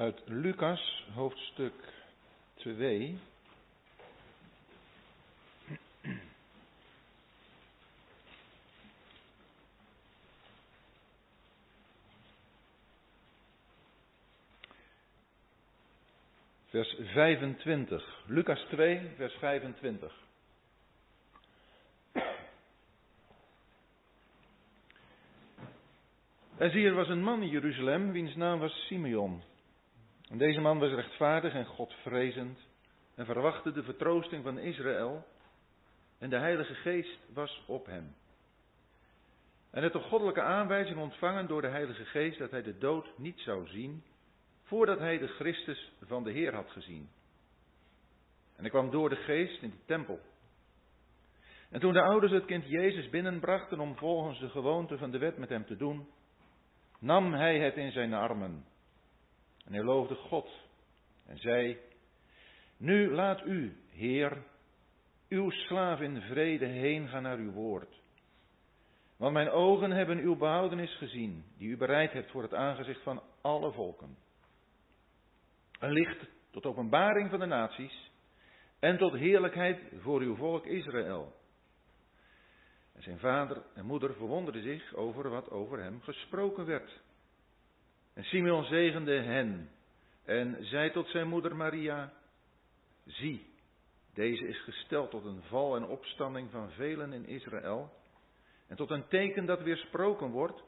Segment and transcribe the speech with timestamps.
[0.00, 1.72] Uit Lucas, hoofdstuk
[2.54, 3.18] 2.
[16.68, 18.22] Vers 25.
[18.26, 20.12] Lucas 2, vers 25.
[26.56, 29.42] En zie, was een man in Jeruzalem, wiens naam was Simeon.
[30.30, 32.58] En deze man was rechtvaardig en godvrezend
[33.14, 35.26] en verwachtte de vertroosting van Israël.
[36.18, 38.14] En de Heilige Geest was op hem.
[39.70, 43.40] En het een goddelijke aanwijzing ontvangen door de Heilige Geest dat hij de dood niet
[43.40, 44.04] zou zien,
[44.62, 47.08] voordat hij de Christus van de Heer had gezien.
[48.56, 50.20] En hij kwam door de Geest in de tempel.
[51.70, 55.38] En toen de ouders het kind Jezus binnenbrachten om volgens de gewoonte van de wet
[55.38, 56.08] met hem te doen,
[56.98, 58.64] nam hij het in zijn armen.
[59.64, 60.48] En hij loofde God
[61.26, 61.78] en zei,
[62.76, 64.42] nu laat u, Heer,
[65.28, 68.00] uw slaaf in vrede heen gaan naar uw woord.
[69.16, 73.22] Want mijn ogen hebben uw behoudenis gezien, die u bereid hebt voor het aangezicht van
[73.40, 74.16] alle volken.
[75.78, 78.10] Een licht tot openbaring van de naties
[78.78, 81.32] en tot heerlijkheid voor uw volk Israël.
[82.92, 87.00] En zijn vader en moeder verwonderden zich over wat over hem gesproken werd.
[88.20, 89.70] En Simeon zegende hen
[90.24, 92.12] en zei tot zijn moeder Maria,
[93.06, 93.46] zie,
[94.14, 97.92] deze is gesteld tot een val en opstanding van velen in Israël
[98.66, 100.62] en tot een teken dat weersproken wordt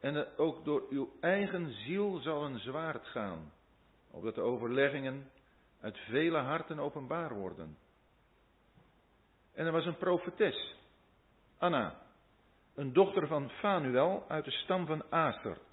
[0.00, 3.52] en ook door uw eigen ziel zal een zwaard gaan,
[4.10, 5.30] opdat de overleggingen
[5.80, 7.78] uit vele harten openbaar worden.
[9.54, 10.76] En er was een profetes,
[11.58, 12.02] Anna,
[12.74, 15.66] een dochter van Fanuel uit de stam van Aser.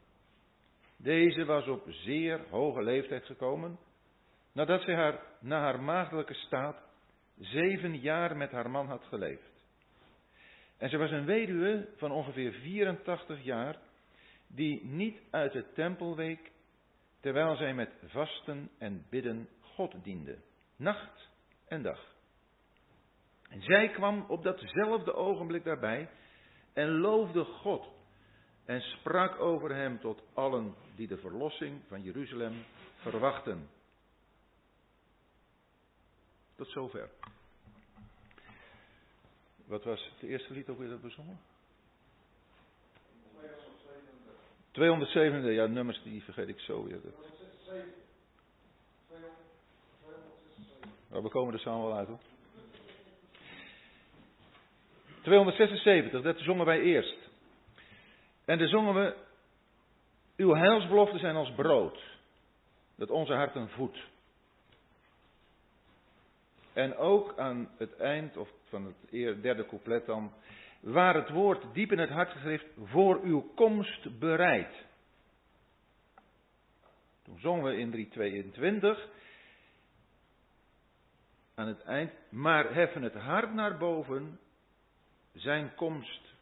[1.06, 3.80] Deze was op zeer hoge leeftijd gekomen,
[4.52, 6.84] nadat zij haar, na haar maagdelijke staat
[7.38, 9.66] zeven jaar met haar man had geleefd.
[10.78, 13.78] En ze was een weduwe van ongeveer 84 jaar,
[14.48, 16.52] die niet uit de tempel week,
[17.20, 20.38] terwijl zij met vasten en bidden God diende,
[20.76, 21.30] nacht
[21.68, 22.16] en dag.
[23.50, 26.10] En zij kwam op datzelfde ogenblik daarbij
[26.74, 27.95] en loofde God
[28.66, 32.54] en sprak over hem tot allen die de verlossing van Jeruzalem
[32.96, 33.70] verwachten.
[36.56, 37.10] Tot zover.
[39.66, 41.40] Wat was het eerste lied ook weer dat bezongen?
[44.72, 47.00] 207, ja, nummers die vergeet ik zo weer.
[51.10, 52.20] Nou, we komen er samen wel uit hoor.
[55.22, 57.25] 276, dat zongen wij eerst.
[58.46, 59.16] En dan zongen we,
[60.36, 62.04] uw heilsbeloften zijn als brood,
[62.96, 64.00] dat onze harten voedt.
[66.74, 70.34] En ook aan het eind of van het derde couplet dan,
[70.80, 74.86] waar het woord diep in het hart geschreven, voor uw komst bereid.
[77.24, 79.10] Toen zongen we in 322
[81.56, 84.40] aan het eind, maar heffen het hart naar boven,
[85.34, 86.35] zijn komst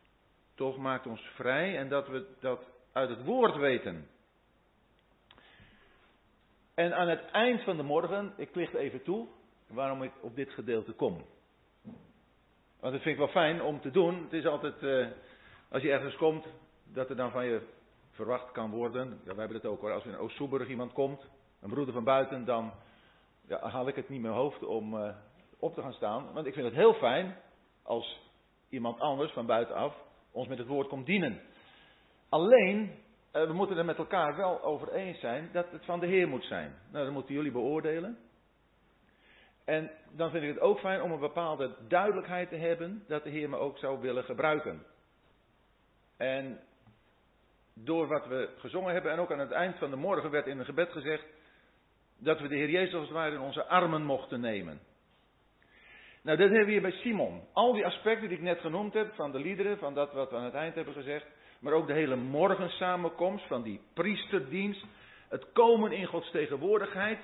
[0.56, 4.08] toch maakt ons vrij en dat we dat uit het woord weten.
[6.74, 9.28] En aan het eind van de morgen, ik licht even toe
[9.68, 11.26] waarom ik op dit gedeelte kom.
[12.80, 14.24] Want dat vind ik wel fijn om te doen.
[14.24, 15.08] Het is altijd, eh,
[15.70, 16.46] als je ergens komt,
[16.84, 17.62] dat er dan van je
[18.12, 19.10] verwacht kan worden.
[19.10, 19.92] Ja, wij hebben het ook hoor.
[19.92, 21.28] Als er in Oost-Soeburg iemand komt,
[21.62, 22.74] een broeder van buiten, dan
[23.48, 25.16] ja, haal ik het niet mijn hoofd om uh,
[25.60, 26.34] op te gaan staan.
[26.34, 27.38] Want ik vind het heel fijn
[27.84, 28.20] als
[28.70, 29.96] iemand anders van buitenaf
[30.34, 31.42] ons met het woord komt dienen.
[32.30, 32.92] Alleen,
[33.34, 36.28] uh, we moeten er met elkaar wel over eens zijn dat het van de Heer
[36.28, 36.76] moet zijn.
[36.92, 38.18] Nou, dat moeten jullie beoordelen.
[39.66, 43.30] En dan vind ik het ook fijn om een bepaalde duidelijkheid te hebben dat de
[43.30, 44.86] Heer me ook zou willen gebruiken.
[46.18, 46.60] En
[47.74, 50.60] door wat we gezongen hebben en ook aan het eind van de morgen werd in
[50.60, 51.26] een gebed gezegd
[52.18, 54.80] dat we de Heer Jezus als het in onze armen mochten nemen.
[56.24, 57.42] Nou, dat hebben we hier bij Simon.
[57.54, 60.36] Al die aspecten die ik net genoemd heb, van de liederen, van dat wat we
[60.36, 61.26] aan het eind hebben gezegd,
[61.60, 64.86] maar ook de hele morgensamenkomst van die priesterdienst,
[65.30, 67.20] het komen in Gods tegenwoordigheid.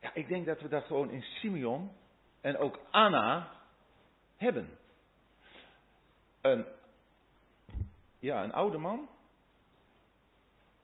[0.00, 1.92] Ja, ik denk dat we dat gewoon in Simeon
[2.40, 3.50] en ook Anna
[4.36, 4.78] hebben.
[6.40, 6.66] Een,
[8.18, 9.08] ja, een oude man.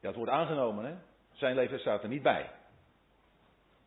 [0.01, 0.95] Ja, het wordt aangenomen, hè.
[1.33, 2.51] Zijn leeftijd staat er niet bij.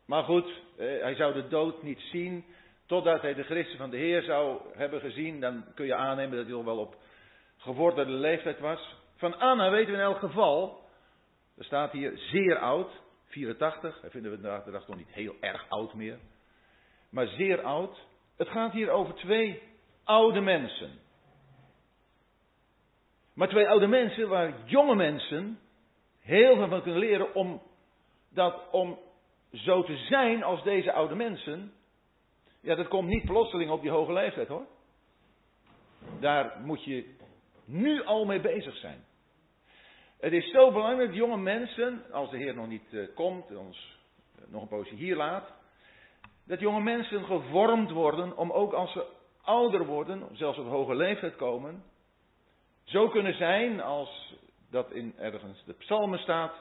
[0.04, 0.46] Maar goed,
[0.76, 2.44] eh, hij zou de dood niet zien.
[2.86, 6.46] Totdat hij de Christus van de Heer zou hebben gezien, dan kun je aannemen dat
[6.46, 6.96] hij al wel op
[7.56, 8.96] gevorderde leeftijd was.
[9.16, 10.82] Van Anna weten we in elk geval,
[11.56, 12.90] er staat hier zeer oud,
[13.24, 14.00] 84.
[14.00, 16.18] Hij vinden we vandaag de dag nog niet heel erg oud meer.
[17.10, 17.98] Maar zeer oud.
[18.36, 19.62] Het gaat hier over twee
[20.04, 20.98] oude mensen.
[23.34, 25.58] Maar twee oude mensen waar jonge mensen
[26.20, 27.62] heel veel van kunnen leren om,
[28.28, 28.98] dat, om
[29.52, 31.72] zo te zijn als deze oude mensen.
[32.64, 34.66] Ja, dat komt niet plotseling op die hoge leeftijd hoor.
[36.20, 37.14] Daar moet je
[37.64, 39.04] nu al mee bezig zijn.
[40.20, 43.98] Het is zo belangrijk dat jonge mensen, als de Heer nog niet uh, komt, ons
[44.38, 45.52] uh, nog een poosje hier laat,
[46.46, 49.06] dat jonge mensen gevormd worden om ook als ze
[49.42, 51.82] ouder worden, zelfs op hoge leeftijd komen,
[52.84, 54.34] zo kunnen zijn als
[54.70, 56.54] dat in ergens de psalmen staat,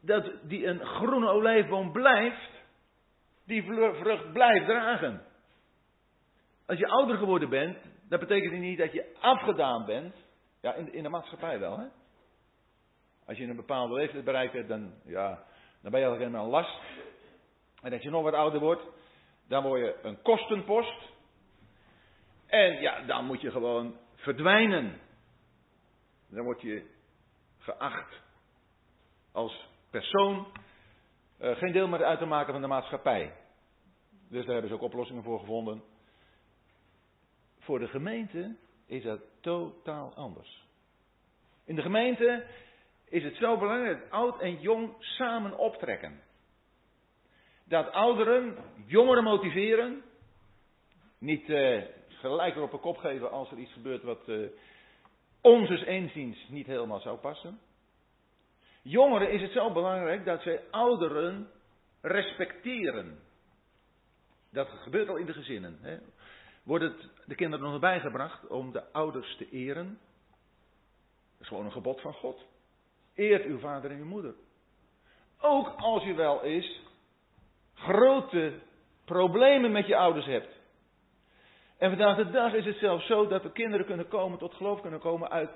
[0.00, 2.55] dat die een groene olijfboom blijft,
[3.46, 5.22] die vrucht blijft dragen.
[6.66, 7.78] Als je ouder geworden bent,
[8.08, 10.14] dat betekent niet dat je afgedaan bent.
[10.60, 11.86] Ja, in, in de maatschappij wel, hè.
[13.26, 15.28] Als je een bepaalde leeftijd bereikt hebt, dan, ja,
[15.82, 16.80] dan ben je eigenlijk helemaal last.
[17.82, 18.82] En als je nog wat ouder wordt,
[19.48, 21.10] dan word je een kostenpost.
[22.46, 25.00] En ja, dan moet je gewoon verdwijnen.
[26.28, 26.86] Dan word je
[27.58, 28.20] geacht
[29.32, 30.46] als persoon
[31.46, 33.32] uh, geen deel meer uit te maken van de maatschappij.
[34.28, 35.82] Dus daar hebben ze ook oplossingen voor gevonden.
[37.58, 38.56] Voor de gemeente
[38.86, 40.64] is dat totaal anders.
[41.64, 42.46] In de gemeente
[43.08, 46.20] is het zo belangrijk dat oud en jong samen optrekken.
[47.64, 48.56] Dat ouderen
[48.86, 50.02] jongeren motiveren.
[51.18, 54.48] Niet uh, gelijk weer op een kop geven als er iets gebeurt wat uh,
[55.40, 55.84] ons
[56.48, 57.58] niet helemaal zou passen.
[58.88, 61.50] Jongeren is het zo belangrijk dat zij ouderen
[62.00, 63.18] respecteren.
[64.52, 65.78] Dat gebeurt al in de gezinnen.
[65.80, 65.98] Hè.
[67.26, 69.98] De kinderen nog bijgebracht om de ouders te eren?
[71.32, 72.44] Dat is gewoon een gebod van God.
[73.14, 74.34] Eert uw vader en uw moeder.
[75.40, 76.80] Ook als je wel eens
[77.74, 78.58] grote
[79.04, 80.60] problemen met je ouders hebt.
[81.78, 84.80] En vandaag de dag is het zelfs zo dat de kinderen kunnen komen, tot geloof
[84.80, 85.50] kunnen komen uit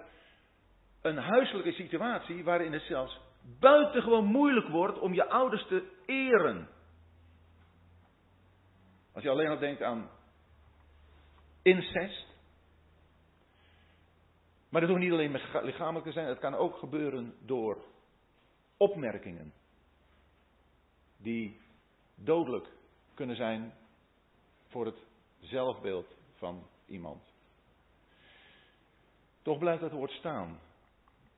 [1.03, 3.21] een huiselijke situatie waarin het zelfs
[3.59, 6.69] buitengewoon moeilijk wordt om je ouders te eren.
[9.13, 10.11] Als je alleen al denkt aan
[11.63, 12.27] incest.
[14.69, 17.85] Maar dat hoeft niet alleen lichamelijk te zijn, het kan ook gebeuren door
[18.77, 19.53] opmerkingen
[21.17, 21.61] die
[22.15, 22.69] dodelijk
[23.15, 23.75] kunnen zijn
[24.69, 24.99] voor het
[25.41, 27.33] zelfbeeld van iemand.
[29.43, 30.59] Toch blijft dat woord staan.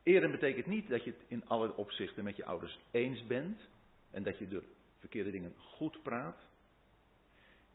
[0.03, 3.69] Eren betekent niet dat je het in alle opzichten met je ouders eens bent
[4.11, 4.63] en dat je de
[4.99, 6.47] verkeerde dingen goed praat.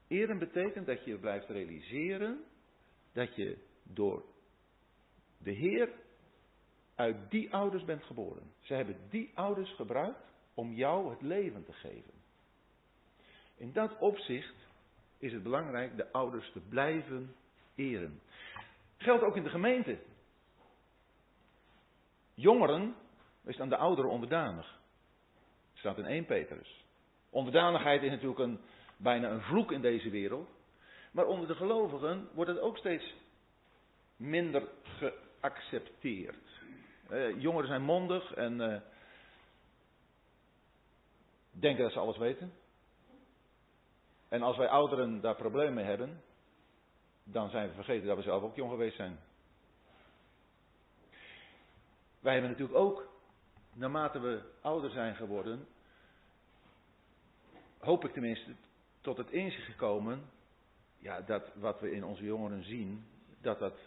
[0.08, 2.44] Eren betekent dat je blijft realiseren
[3.14, 4.26] dat je door
[5.38, 5.90] de Heer
[6.96, 8.52] uit die ouders bent geboren.
[8.60, 12.14] Ze hebben die ouders gebruikt om jou het leven te geven.
[13.56, 14.56] In dat opzicht
[15.18, 17.36] is het belangrijk de ouders te blijven
[17.76, 18.22] eren.
[18.98, 20.00] Geldt ook in de gemeente.
[22.39, 22.95] Jongeren
[23.45, 24.80] is aan de ouderen onderdanig.
[25.74, 26.86] Staat in 1 Petrus.
[27.30, 28.60] Onderdanigheid is natuurlijk een,
[28.98, 30.50] bijna een vloek in deze wereld.
[31.12, 33.16] Maar onder de gelovigen wordt het ook steeds
[34.16, 36.62] minder geaccepteerd.
[37.10, 38.81] Eh, jongeren zijn mondig en eh,
[41.52, 42.54] denken dat ze alles weten.
[44.30, 46.21] En als wij ouderen daar problemen mee hebben,
[47.23, 49.19] dan zijn we vergeten dat we zelf ook jong geweest zijn.
[52.28, 53.10] Wij hebben natuurlijk ook,
[53.74, 55.68] naarmate we ouder zijn geworden,
[57.80, 58.52] hoop ik tenminste,
[59.02, 60.22] tot het inzicht gekomen,
[60.98, 63.06] ja, dat wat we in onze jongeren zien,
[63.42, 63.80] dat dat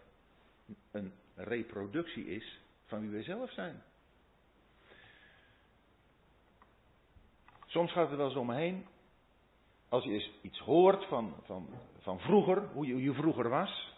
[0.91, 3.83] een reproductie is van wie wij zelf zijn.
[7.67, 8.85] Soms gaat het wel eens om
[9.89, 11.69] als je eens iets hoort van, van,
[11.99, 13.90] van vroeger, hoe je, hoe je vroeger was,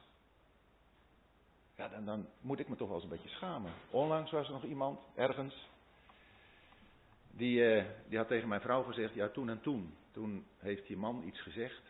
[1.77, 3.73] ja, dan, dan moet ik me toch wel eens een beetje schamen.
[3.91, 5.69] Onlangs was er nog iemand, ergens,
[7.31, 10.97] die, eh, die had tegen mijn vrouw gezegd, ja toen en toen, toen heeft die
[10.97, 11.83] man iets gezegd.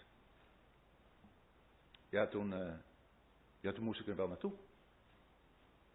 [2.08, 2.72] Ja, toen, uh,
[3.60, 4.52] ja, toen moest ik er wel naartoe.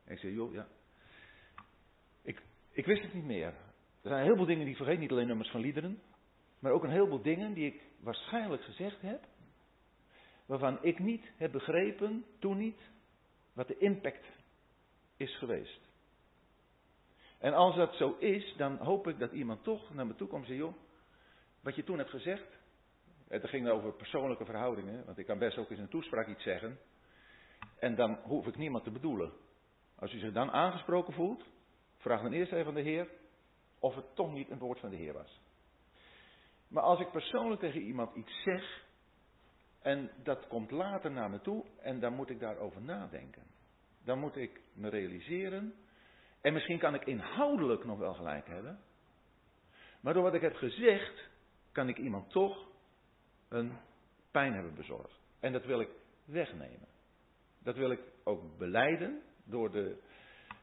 [0.03, 0.67] En ik zei, joh, ja.
[2.21, 2.41] Ik,
[2.71, 3.53] ik wist het niet meer.
[4.01, 6.01] Er zijn heel veel dingen die ik vergeet, niet alleen nummers van liederen.
[6.59, 9.23] Maar ook een heleboel dingen die ik waarschijnlijk gezegd heb,
[10.45, 12.79] waarvan ik niet heb begrepen, toen niet,
[13.57, 14.25] wat de impact
[15.15, 15.81] is geweest.
[17.39, 20.41] En als dat zo is, dan hoop ik dat iemand toch naar me toe komt
[20.41, 20.73] en zegt, joh,
[21.61, 22.57] wat je toen hebt gezegd,
[23.27, 26.79] het ging over persoonlijke verhoudingen, want ik kan best ook eens een toespraak iets zeggen,
[27.79, 29.31] en dan hoef ik niemand te bedoelen.
[29.95, 31.43] Als u zich dan aangesproken voelt,
[31.97, 33.09] vraag dan eerst even aan de Heer,
[33.79, 35.41] of het toch niet een woord van de Heer was.
[36.67, 38.85] Maar als ik persoonlijk tegen iemand iets zeg,
[39.87, 43.43] en dat komt later naar me toe, en dan moet ik daarover nadenken.
[44.03, 45.73] Dan moet ik me realiseren,
[46.41, 48.79] en misschien kan ik inhoudelijk nog wel gelijk hebben,
[50.01, 51.29] maar door wat ik heb gezegd,
[51.71, 52.67] kan ik iemand toch
[53.47, 53.77] een
[54.31, 55.19] pijn hebben bezorgd.
[55.39, 55.89] En dat wil ik
[56.25, 56.87] wegnemen.
[57.59, 60.01] Dat wil ik ook beleiden door de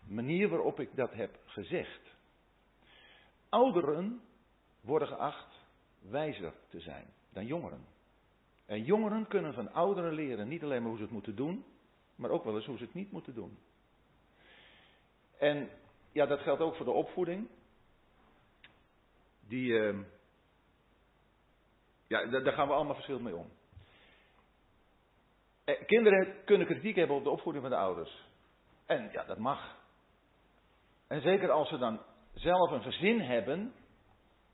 [0.07, 2.17] manier waarop ik dat heb gezegd.
[3.49, 4.21] Ouderen
[4.81, 5.61] worden geacht
[6.01, 7.94] wijzer te zijn dan jongeren.
[8.67, 11.65] En jongeren kunnen van ouderen leren niet alleen maar hoe ze het moeten doen,
[12.15, 13.59] maar ook wel eens hoe ze het niet moeten doen.
[15.39, 15.71] En
[16.13, 17.49] ja, dat geldt ook voor de opvoeding.
[19.49, 19.99] Die, uh,
[22.07, 23.51] ja, daar gaan we allemaal verschillend mee om.
[25.65, 28.25] Eh, kinderen kunnen kritiek hebben op de opvoeding van de ouders.
[28.87, 29.77] En ja, dat mag.
[31.07, 32.01] En zeker als ze dan
[32.33, 33.75] zelf een gezin hebben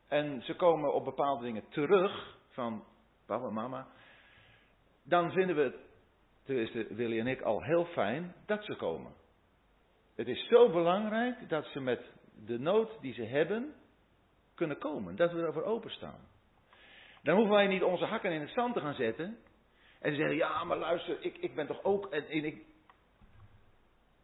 [0.09, 2.85] en ze komen op bepaalde dingen terug van
[3.31, 3.87] papa mama,
[5.03, 5.77] dan vinden we het,
[6.45, 9.13] tenminste Willy en ik, al heel fijn dat ze komen.
[10.15, 12.13] Het is zo belangrijk dat ze met
[12.47, 13.75] de nood die ze hebben
[14.55, 16.29] kunnen komen, dat we ervoor openstaan.
[17.23, 19.39] Dan hoeven wij niet onze hakken in het zand te gaan zetten
[20.01, 22.65] en zeggen, ja maar luister, ik, ik ben toch ook, en, en ik...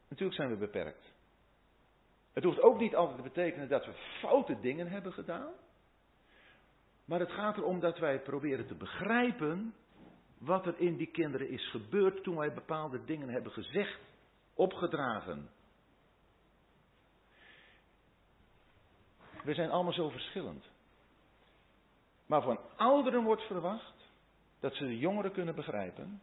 [0.08, 1.12] Natuurlijk zijn we beperkt.
[2.32, 5.52] Het hoeft ook niet altijd te betekenen dat we foute dingen hebben gedaan.
[7.06, 9.74] Maar het gaat erom dat wij proberen te begrijpen
[10.38, 14.00] wat er in die kinderen is gebeurd toen wij bepaalde dingen hebben gezegd,
[14.54, 15.50] opgedragen.
[19.44, 20.64] We zijn allemaal zo verschillend.
[22.26, 24.10] Maar van ouderen wordt verwacht
[24.60, 26.20] dat ze de jongeren kunnen begrijpen.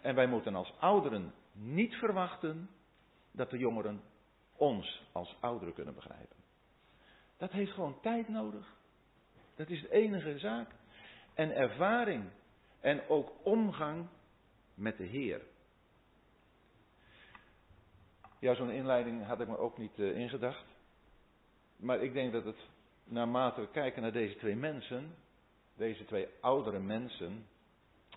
[0.00, 2.70] En wij moeten als ouderen niet verwachten
[3.30, 4.02] dat de jongeren
[4.56, 6.36] ons als ouderen kunnen begrijpen.
[7.36, 8.80] Dat heeft gewoon tijd nodig.
[9.56, 10.70] Dat is de enige zaak.
[11.34, 12.24] En ervaring.
[12.80, 14.06] En ook omgang
[14.74, 15.40] met de Heer.
[18.38, 20.64] Ja, zo'n inleiding had ik me ook niet uh, ingedacht.
[21.76, 22.68] Maar ik denk dat het
[23.04, 25.14] naarmate we kijken naar deze twee mensen,
[25.76, 27.46] deze twee oudere mensen,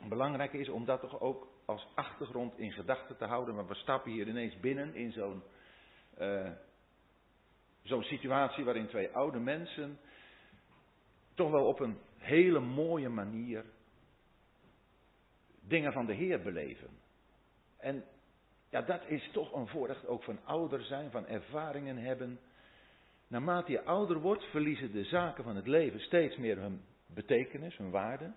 [0.07, 3.55] belangrijk is om dat toch ook als achtergrond in gedachten te houden.
[3.55, 5.43] Maar we stappen hier ineens binnen in zo'n
[6.19, 6.49] uh,
[7.83, 9.99] zo'n situatie waarin twee oude mensen
[11.35, 13.65] toch wel op een hele mooie manier
[15.61, 16.89] dingen van de Heer beleven.
[17.77, 18.03] En
[18.69, 22.39] ja, dat is toch een voorrecht ook van ouder zijn, van ervaringen hebben.
[23.27, 27.91] Naarmate je ouder wordt, verliezen de zaken van het leven steeds meer hun betekenis, hun
[27.91, 28.33] waarde.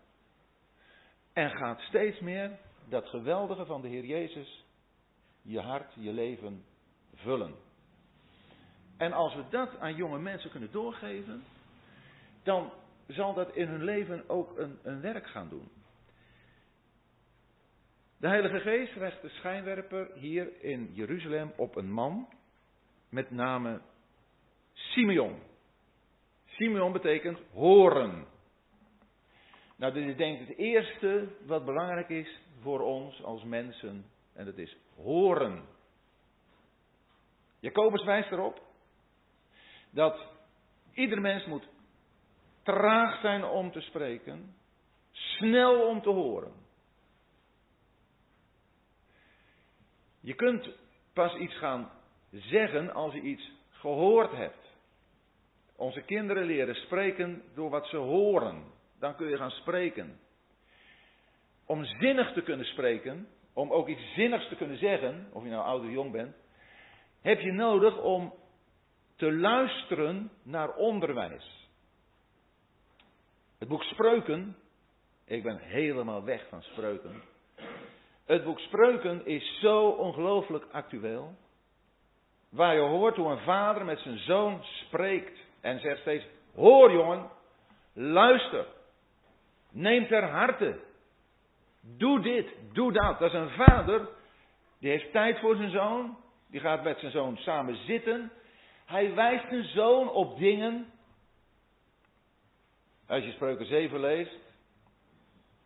[1.32, 4.64] En gaat steeds meer dat geweldige van de Heer Jezus
[5.42, 6.64] je hart, je leven
[7.14, 7.54] vullen.
[8.96, 11.42] En als we dat aan jonge mensen kunnen doorgeven,
[12.42, 12.72] dan
[13.08, 15.68] zal dat in hun leven ook een, een werk gaan doen.
[18.16, 22.28] De Heilige Geest legt de schijnwerper hier in Jeruzalem op een man
[23.08, 23.80] met name
[24.72, 25.38] Simeon.
[26.46, 28.26] Simeon betekent horen.
[29.76, 34.04] Nou, dit is denk ik het eerste wat belangrijk is voor ons als mensen.
[34.32, 35.62] En dat is horen.
[37.60, 38.62] Jacobus wijst erop
[39.90, 40.26] dat
[40.92, 41.68] ieder mens moet
[42.68, 44.54] traag zijn om te spreken,
[45.12, 46.52] snel om te horen.
[50.20, 50.68] Je kunt
[51.12, 51.90] pas iets gaan
[52.30, 54.76] zeggen als je iets gehoord hebt.
[55.76, 58.64] Onze kinderen leren spreken door wat ze horen.
[58.98, 60.20] Dan kun je gaan spreken.
[61.66, 65.64] Om zinnig te kunnen spreken, om ook iets zinnigs te kunnen zeggen, of je nou
[65.64, 66.36] oud of jong bent,
[67.20, 68.34] heb je nodig om
[69.16, 71.57] te luisteren naar onderwijs.
[73.58, 74.56] Het boek Spreuken,
[75.24, 77.22] ik ben helemaal weg van Spreuken.
[78.26, 81.34] Het boek Spreuken is zo ongelooflijk actueel.
[82.48, 86.24] Waar je hoort hoe een vader met zijn zoon spreekt en zegt steeds:
[86.54, 87.30] Hoor jongen,
[87.92, 88.66] luister,
[89.70, 90.80] neem ter harte,
[91.80, 93.18] doe dit, doe dat.
[93.18, 94.08] Dat is een vader
[94.78, 96.16] die heeft tijd voor zijn zoon,
[96.50, 98.32] die gaat met zijn zoon samen zitten
[98.88, 100.86] hij wijst een zoon op dingen.
[103.08, 104.36] Als je spreuken 7 leest,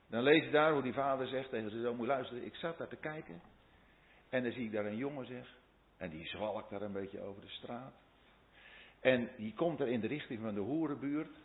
[0.07, 2.79] dan lees je daar hoe die vader zegt tegen zijn zoon, moet luisteren, ik zat
[2.79, 3.43] daar te kijken.
[4.29, 5.57] En dan zie ik daar een jongen zeg,
[5.97, 7.93] en die zwalkt daar een beetje over de straat.
[9.01, 11.37] En die komt er in de richting van de hoerenbuurt.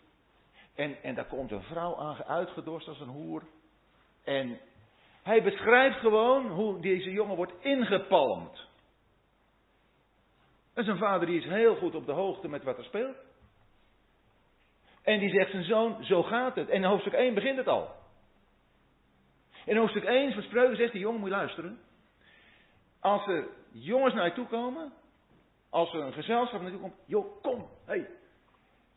[0.76, 3.44] En, en daar komt een vrouw aan, uitgedorst als een hoer.
[4.24, 4.60] En
[5.24, 8.68] hij beschrijft gewoon hoe deze jongen wordt ingepalmd.
[10.74, 13.27] Dat is een vader die is heel goed op de hoogte met wat er speelt.
[15.08, 16.70] En die zegt zijn zoon, zo gaat het.
[16.70, 17.96] En in hoofdstuk 1 begint het al.
[19.66, 21.80] In hoofdstuk 1 van Spreuken zegt die jongen, moet je luisteren.
[23.00, 24.94] Als er jongens naar je toe komen,
[25.70, 28.10] als er een gezelschap naar je toe komt, joh, kom, hey,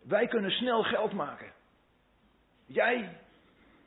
[0.03, 1.53] wij kunnen snel geld maken.
[2.67, 3.17] Jij,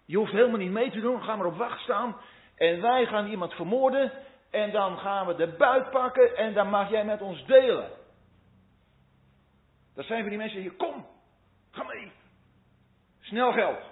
[0.05, 2.15] je hoeft helemaal niet mee te doen, ga maar op wacht staan.
[2.55, 4.11] En wij gaan iemand vermoorden
[4.49, 7.91] en dan gaan we de buit pakken en dan mag jij met ons delen.
[9.95, 11.05] Dat zijn van die mensen hier, kom,
[11.73, 12.11] ga mee.
[13.19, 13.91] Snel geld.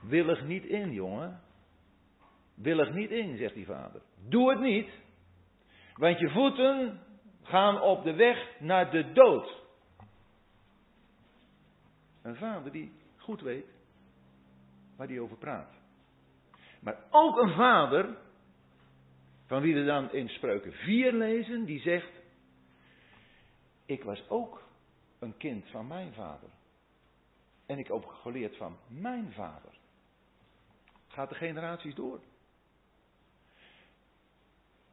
[0.00, 1.40] Willig niet in, jongen.
[2.54, 4.02] Willig niet in, zegt die vader.
[4.28, 4.90] Doe het niet,
[5.94, 7.00] want je voeten
[7.42, 9.62] gaan op de weg naar de dood.
[12.22, 13.66] Een vader die goed weet
[14.96, 15.72] waar hij over praat.
[16.80, 18.16] Maar ook een vader,
[19.46, 22.17] van wie we dan in Spreuken 4 lezen, die zegt:
[23.88, 24.62] Ik was ook
[25.18, 26.48] een kind van mijn vader.
[27.66, 29.78] En ik heb ook geleerd van mijn vader.
[31.06, 32.20] Gaat de generaties door.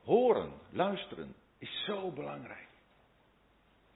[0.03, 2.67] Horen, luisteren is zo belangrijk.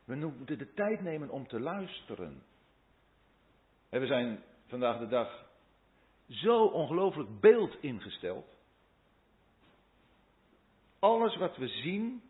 [0.04, 2.44] We moeten de tijd nemen om te luisteren.
[3.90, 5.46] En we zijn vandaag de dag
[6.28, 8.56] zo ongelooflijk beeld ingesteld.
[11.00, 12.22] Alles wat we zien,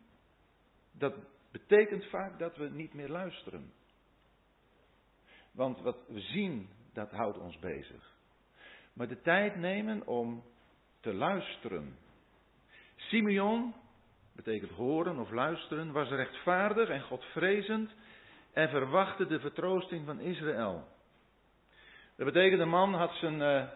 [0.92, 1.14] dat
[1.50, 3.72] betekent vaak dat we niet meer luisteren.
[5.52, 8.12] Want wat we zien, dat houdt ons bezig.
[8.92, 10.44] Maar de tijd nemen om
[11.00, 11.96] te luisteren.
[12.96, 13.74] Simeon,
[14.32, 17.94] betekent horen of luisteren, was rechtvaardig en godvrezend
[18.52, 20.88] en verwachtte de vertroosting van Israël.
[22.16, 23.68] Dat betekent, de man had zijn uh,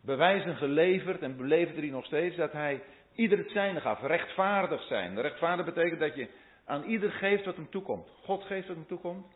[0.00, 2.82] bewijzen geleverd en beleverde hij nog steeds dat hij
[3.18, 4.00] ieder het zijne gaf.
[4.00, 5.20] Rechtvaardig zijn.
[5.20, 6.28] Rechtvaardig betekent dat je
[6.64, 8.08] aan ieder geeft wat hem toekomt.
[8.22, 9.26] God geeft wat hem toekomt.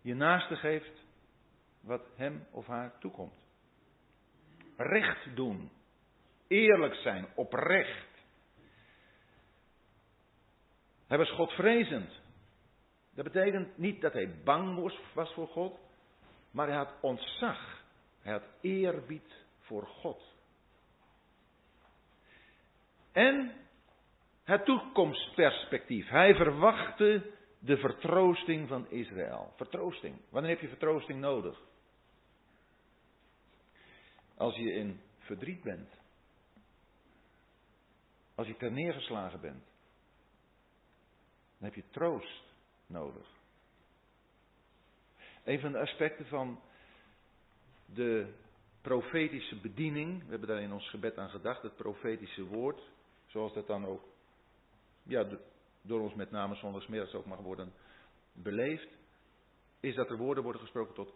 [0.00, 1.06] Je naaste geeft
[1.80, 3.46] wat hem of haar toekomt.
[4.76, 5.70] Recht doen.
[6.48, 7.26] Eerlijk zijn.
[7.34, 8.08] Oprecht.
[11.06, 12.20] Hij was Godvrezend.
[13.14, 15.78] Dat betekent niet dat hij bang was voor God,
[16.50, 17.84] maar hij had ontzag.
[18.20, 20.37] Hij had eerbied voor God.
[23.12, 23.52] En
[24.44, 26.08] het toekomstperspectief.
[26.08, 29.52] Hij verwachtte de vertroosting van Israël.
[29.56, 30.20] Vertroosting.
[30.28, 31.60] Wanneer heb je vertroosting nodig?
[34.36, 35.88] Als je in verdriet bent.
[38.34, 39.64] Als je ter neergeslagen bent.
[41.58, 42.42] Dan heb je troost
[42.86, 43.26] nodig.
[45.44, 46.60] Een van de aspecten van
[47.86, 48.34] de
[48.80, 52.80] profetische bediening, we hebben daar in ons gebed aan gedacht, het profetische woord,
[53.28, 54.02] zoals dat dan ook
[55.02, 55.26] ja,
[55.82, 57.72] door ons met name zondagsmiddags ook mag worden
[58.32, 58.98] beleefd,
[59.80, 61.14] is dat er woorden worden gesproken tot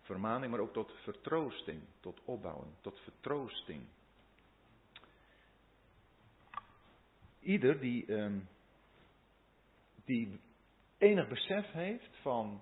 [0.00, 3.82] vermaning, maar ook tot vertroosting, tot opbouwen, tot vertroosting.
[7.40, 8.38] Ieder die, ehm,
[10.04, 10.40] die
[10.98, 12.60] enig besef heeft van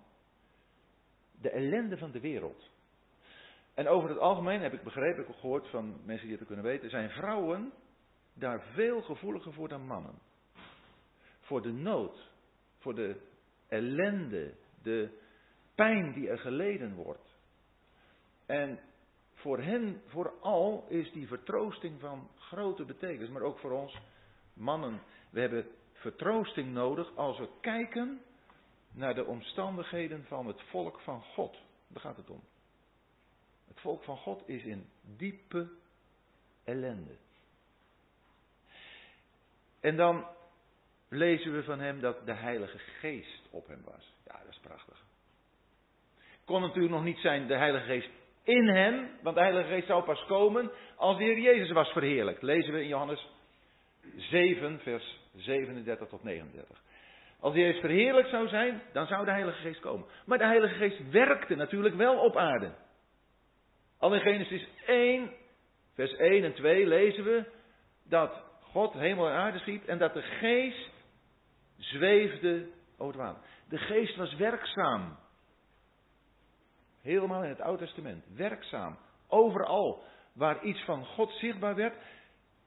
[1.41, 2.71] de ellende van de wereld.
[3.75, 6.91] En over het algemeen heb ik begrepen, ik gehoord van mensen die het kunnen weten,
[6.91, 7.73] zijn vrouwen
[8.39, 10.19] daar veel gevoeliger voor dan mannen.
[11.41, 12.31] Voor de nood,
[12.79, 13.21] voor de
[13.69, 15.19] ellende, de
[15.75, 17.37] pijn die er geleden wordt.
[18.47, 18.81] En
[19.35, 23.99] voor hen vooral is die vertroosting van grote betekenis, maar ook voor ons
[24.53, 25.03] mannen.
[25.31, 28.21] We hebben vertroosting nodig als we kijken
[28.93, 31.57] naar de omstandigheden van het volk van God.
[31.89, 32.41] Daar gaat het om.
[33.69, 35.71] Het volk van God is in diepe
[36.65, 37.17] ellende.
[39.87, 40.27] En dan
[41.09, 44.15] lezen we van hem dat de Heilige Geest op hem was.
[44.25, 45.05] Ja, dat is prachtig.
[46.45, 48.09] Kon natuurlijk nog niet zijn de Heilige Geest
[48.43, 52.43] in hem, want de Heilige Geest zou pas komen als de Heer Jezus was verheerlijkt.
[52.43, 53.29] Lezen we in Johannes
[54.17, 56.83] 7, vers 37 tot 39.
[57.41, 60.07] Als de Jezus verheerlijkt zou zijn, dan zou de Heilige Geest komen.
[60.25, 62.73] Maar de Heilige Geest werkte natuurlijk wel op aarde.
[63.99, 65.31] Al in Genesis 1,
[65.95, 67.45] vers 1 en 2 lezen we
[68.05, 68.46] dat
[68.77, 70.91] God hemel en aarde schiep en dat de geest
[71.77, 73.43] zweefde over het water.
[73.69, 75.17] De geest was werkzaam.
[77.03, 78.25] Helemaal in het Oude Testament.
[78.35, 78.99] Werkzaam.
[79.29, 81.95] Overal waar iets van God zichtbaar werd,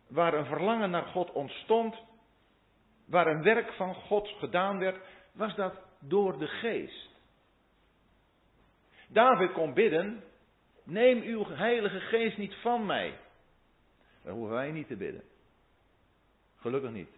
[0.08, 1.96] waar een verlangen naar God ontstond,
[3.06, 7.10] waar een werk van God gedaan werd, was dat door de geest.
[9.08, 10.24] David kon bidden,
[10.84, 13.18] neem uw heilige geest niet van mij.
[14.24, 15.29] Dat hoeven wij niet te bidden.
[16.60, 17.10] Gelukkig niet.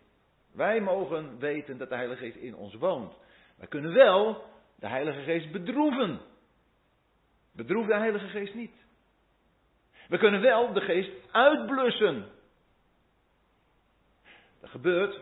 [0.52, 3.14] Wij mogen weten dat de Heilige Geest in ons woont.
[3.58, 4.44] Wij kunnen wel
[4.76, 6.20] de Heilige Geest bedroeven.
[7.52, 8.82] Bedroef de Heilige Geest niet.
[10.12, 12.26] We kunnen wel de geest uitblussen.
[14.62, 15.20] Dat gebeurt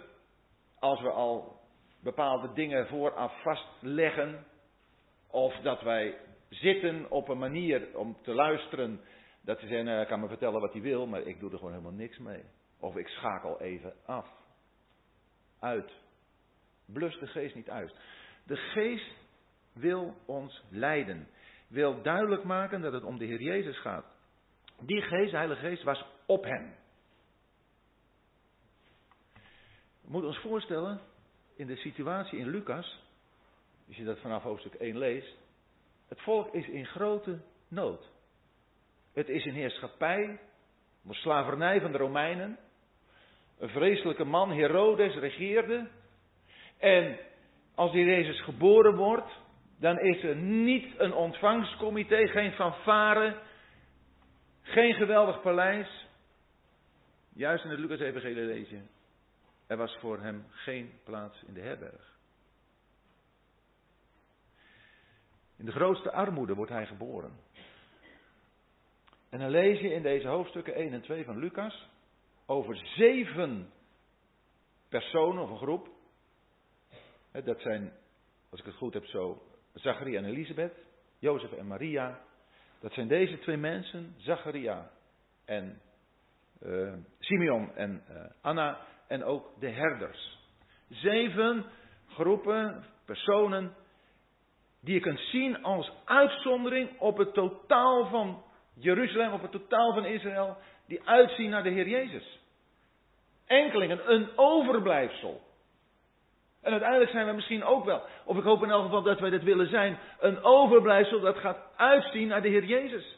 [0.80, 1.60] als we al
[2.00, 4.46] bepaalde dingen vooraf vastleggen.
[5.28, 6.18] Of dat wij
[6.50, 9.02] zitten op een manier om te luisteren.
[9.42, 11.74] Dat ze zeggen, hij kan me vertellen wat hij wil, maar ik doe er gewoon
[11.74, 12.44] helemaal niks mee.
[12.80, 14.28] Of ik schakel even af.
[15.60, 15.92] Uit.
[16.86, 17.96] Blus de geest niet uit.
[18.44, 19.16] De geest
[19.74, 21.28] wil ons leiden.
[21.68, 24.06] Wil duidelijk maken dat het om de Heer Jezus gaat.
[24.80, 26.76] Die geest, de Heilige Geest, was op hem.
[30.02, 31.02] We moeten ons voorstellen,
[31.56, 33.04] in de situatie in Lucas,
[33.88, 35.38] als je dat vanaf hoofdstuk 1 leest,
[36.08, 38.10] het volk is in grote nood.
[39.14, 40.40] Het is in heerschappij,
[41.02, 42.58] onder slavernij van de Romeinen.
[43.60, 45.88] Een vreselijke man, Herodes, regeerde.
[46.78, 47.18] En
[47.76, 49.32] als die Jezus geboren wordt,
[49.80, 53.42] dan is er niet een ontvangstcomité, geen fanfare,
[54.62, 56.08] geen geweldig paleis.
[57.34, 58.82] Juist in het Lucas-evangelie lees je,
[59.68, 62.18] er was voor hem geen plaats in de herberg.
[65.58, 67.32] In de grootste armoede wordt hij geboren.
[69.30, 71.90] En dan lees je in deze hoofdstukken 1 en 2 van Lucas
[72.50, 73.72] over zeven
[74.90, 75.90] personen of een groep.
[77.44, 77.94] Dat zijn,
[78.50, 79.42] als ik het goed heb zo,
[79.74, 80.74] Zacharia en Elisabeth,
[81.20, 82.20] Jozef en Maria.
[82.80, 84.92] Dat zijn deze twee mensen, Zacharia
[85.46, 85.82] en
[86.62, 90.38] uh, Simeon en uh, Anna en ook de herders.
[90.90, 91.66] Zeven
[92.08, 93.76] groepen, personen,
[94.80, 100.06] die je kunt zien als uitzondering op het totaal van Jeruzalem, op het totaal van
[100.06, 102.39] Israël, die uitzien naar de Heer Jezus.
[103.50, 105.42] Enkelingen, een overblijfsel.
[106.62, 109.30] En uiteindelijk zijn we misschien ook wel, of ik hoop in elk geval dat wij
[109.30, 113.18] dit willen zijn, een overblijfsel dat gaat uitzien naar de Heer Jezus.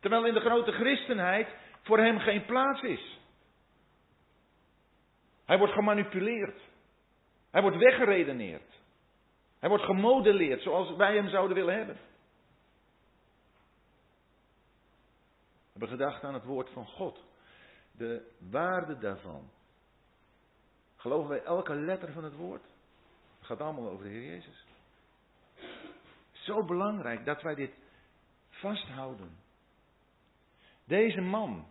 [0.00, 1.48] Terwijl in de grote christenheid
[1.82, 3.18] voor hem geen plaats is.
[5.44, 6.60] Hij wordt gemanipuleerd.
[7.50, 8.80] Hij wordt weggeredeneerd.
[9.58, 11.94] Hij wordt gemodelleerd zoals wij hem zouden willen hebben.
[15.72, 17.24] We hebben gedacht aan het woord van God.
[17.96, 19.50] De waarde daarvan.
[20.96, 22.62] Geloven wij elke letter van het woord?
[23.38, 24.66] Het gaat allemaal over de Heer Jezus.
[26.32, 27.74] Zo belangrijk dat wij dit
[28.48, 29.30] vasthouden.
[30.84, 31.66] Deze man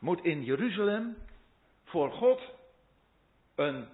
[0.00, 1.16] moet in Jeruzalem
[1.84, 2.40] voor God
[3.54, 3.88] een,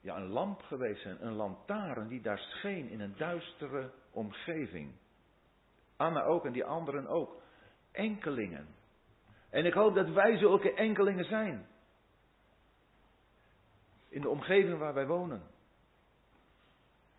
[0.00, 4.92] ja, een lamp geweest zijn, een lantaarn die daar scheen in een duistere omgeving.
[5.96, 7.42] Anna ook en die anderen ook.
[7.92, 8.75] Enkelingen.
[9.56, 11.66] En ik hoop dat wij zulke enkelingen zijn
[14.08, 15.42] in de omgeving waar wij wonen.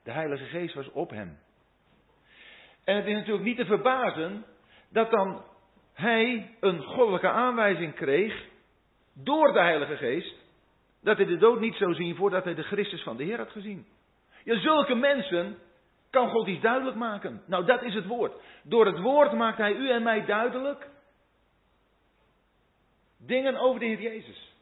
[0.04, 1.40] De Heilige Geest was op hem.
[2.84, 4.46] En het is natuurlijk niet te verbazen
[4.90, 5.44] dat dan
[5.94, 8.46] hij een goddelijke aanwijzing kreeg
[9.14, 10.36] door de Heilige Geest,
[11.02, 13.52] dat hij de dood niet zou zien voordat hij de Christus van de Heer had
[13.52, 13.88] gezien.
[14.44, 15.58] Ja, zulke mensen
[16.10, 17.42] kan God iets duidelijk maken.
[17.46, 18.34] Nou, dat is het woord.
[18.64, 20.96] Door het woord maakt hij u en mij duidelijk
[23.28, 24.56] dingen over de Heer Jezus.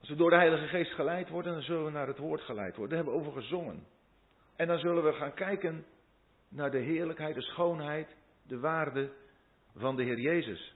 [0.00, 2.76] Als we door de Heilige Geest geleid worden, dan zullen we naar het woord geleid
[2.76, 2.96] worden.
[2.96, 3.86] Daar hebben we over gezongen.
[4.56, 5.84] En dan zullen we gaan kijken
[6.48, 9.12] naar de heerlijkheid, de schoonheid, de waarde
[9.76, 10.74] van de Heer Jezus.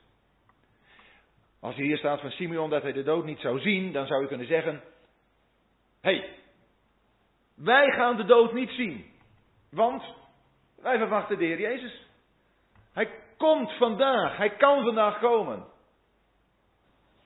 [1.60, 4.28] Als hier staat van Simeon dat hij de dood niet zou zien, dan zou je
[4.28, 4.82] kunnen zeggen:
[6.00, 6.38] Hé, hey,
[7.54, 9.04] wij gaan de dood niet zien.
[9.70, 10.02] Want
[10.74, 12.06] wij verwachten de Heer Jezus.
[12.92, 15.66] Hij komt vandaag, hij kan vandaag komen.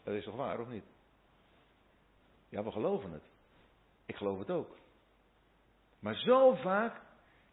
[0.05, 0.85] Dat is toch waar, of niet?
[2.49, 3.23] Ja, we geloven het.
[4.07, 4.79] Ik geloof het ook.
[6.01, 7.01] Maar zo vaak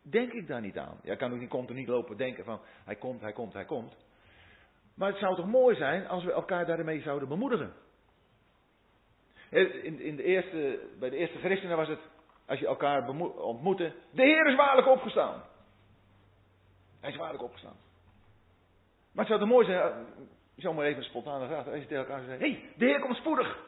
[0.01, 0.99] denk ik daar niet aan.
[1.03, 3.97] Ja, kan ook niet continu lopen denken van hij komt, hij komt, hij komt.
[4.95, 7.73] Maar het zou toch mooi zijn als we elkaar daarmee zouden bemoedigen.
[9.49, 11.99] In, in de eerste, bij de eerste christenen was het,
[12.45, 15.43] als je elkaar ontmoette, de Heer is waarlijk opgestaan.
[16.99, 17.75] Hij is waarlijk opgestaan.
[19.17, 20.05] Maar het zou toch mooi zijn,
[20.55, 22.99] ik zou maar even spontaan vraag, als je tegen elkaar zegt, hé, hey, de Heer
[22.99, 23.59] komt spoedig.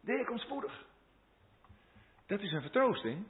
[0.00, 0.84] De Heer komt spoedig.
[2.26, 3.26] Dat is een vertroosting.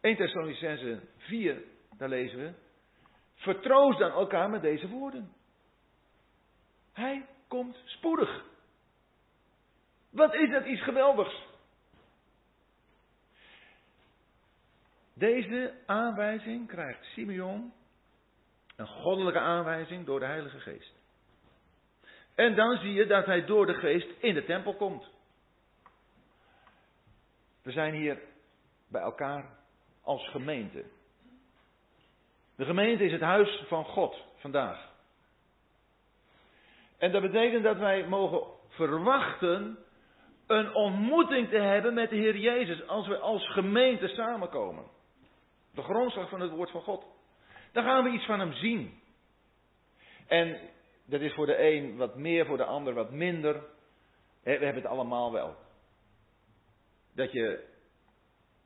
[0.00, 1.62] 1 Thessalonicense 4,
[1.96, 2.52] daar lezen we.
[3.34, 5.32] Vertroost dan elkaar met deze woorden.
[6.92, 8.44] Hij komt spoedig.
[10.10, 11.46] Wat is dat iets geweldigs?
[15.14, 17.72] Deze aanwijzing krijgt Simeon,
[18.78, 20.92] een goddelijke aanwijzing door de Heilige Geest.
[22.34, 25.10] En dan zie je dat hij door de geest in de tempel komt.
[27.62, 28.20] We zijn hier
[28.88, 29.58] bij elkaar
[30.02, 30.84] als gemeente.
[32.56, 34.90] De gemeente is het huis van God vandaag.
[36.98, 39.78] En dat betekent dat wij mogen verwachten
[40.46, 44.84] een ontmoeting te hebben met de Heer Jezus als we als gemeente samenkomen.
[45.74, 47.17] De grondslag van het woord van God.
[47.78, 49.00] Dan gaan we iets van Hem zien.
[50.26, 50.60] En
[51.04, 53.54] dat is voor de een wat meer, voor de ander wat minder.
[54.42, 55.56] We hebben het allemaal wel.
[57.14, 57.64] Dat je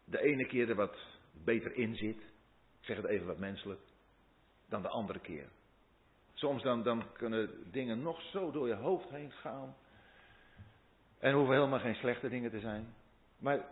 [0.04, 0.96] de ene keer er wat
[1.44, 2.16] beter in zit.
[2.16, 3.80] Ik zeg het even wat menselijk.
[4.68, 5.48] Dan de andere keer.
[6.32, 9.76] Soms dan, dan kunnen dingen nog zo door je hoofd heen gaan.
[11.18, 12.94] En hoeven helemaal geen slechte dingen te zijn.
[13.38, 13.64] Maar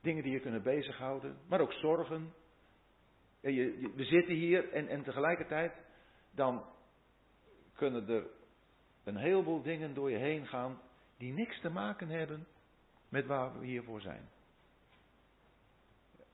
[0.00, 1.36] dingen die je kunnen bezighouden.
[1.48, 2.32] Maar ook zorgen.
[3.44, 5.72] We zitten hier en, en tegelijkertijd
[6.30, 6.64] dan
[7.74, 8.26] kunnen er
[9.04, 10.80] een heleboel dingen door je heen gaan
[11.16, 12.46] die niks te maken hebben
[13.08, 14.28] met waar we hiervoor zijn.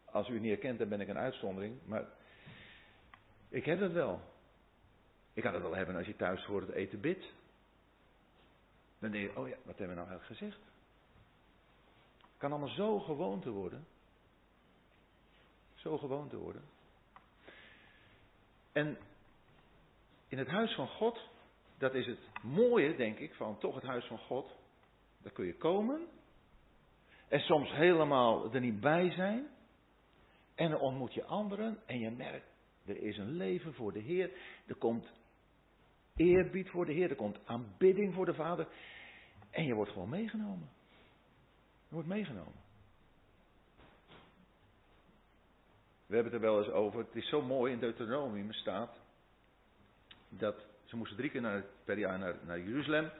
[0.05, 2.05] Als u het niet herkent, dan ben ik een uitzondering, maar
[3.49, 4.20] ik heb het wel.
[5.33, 7.33] Ik kan het wel hebben als je thuis voor het eten bidt.
[8.99, 10.61] Dan denk je, oh ja, wat hebben we nou eigenlijk gezegd?
[12.16, 13.87] Het kan allemaal zo gewoon te worden.
[15.75, 16.62] Zo gewoon te worden.
[18.72, 18.98] En
[20.28, 21.28] in het huis van God,
[21.78, 24.56] dat is het mooie, denk ik, van toch het huis van God.
[25.22, 26.09] Daar kun je komen.
[27.28, 29.46] En soms helemaal er niet bij zijn.
[30.54, 32.46] En dan ontmoet je anderen en je merkt,
[32.87, 34.30] er is een leven voor de Heer.
[34.66, 35.12] Er komt
[36.16, 38.68] eerbied voor de Heer, er komt aanbidding voor de Vader.
[39.50, 40.70] En je wordt gewoon meegenomen.
[41.88, 42.60] Je wordt meegenomen.
[46.11, 46.99] We hebben het er wel eens over.
[46.99, 49.01] Het is zo mooi in Deuteronomium staat
[50.29, 53.11] dat ze moesten drie keer naar, per jaar naar, Jeruzalem.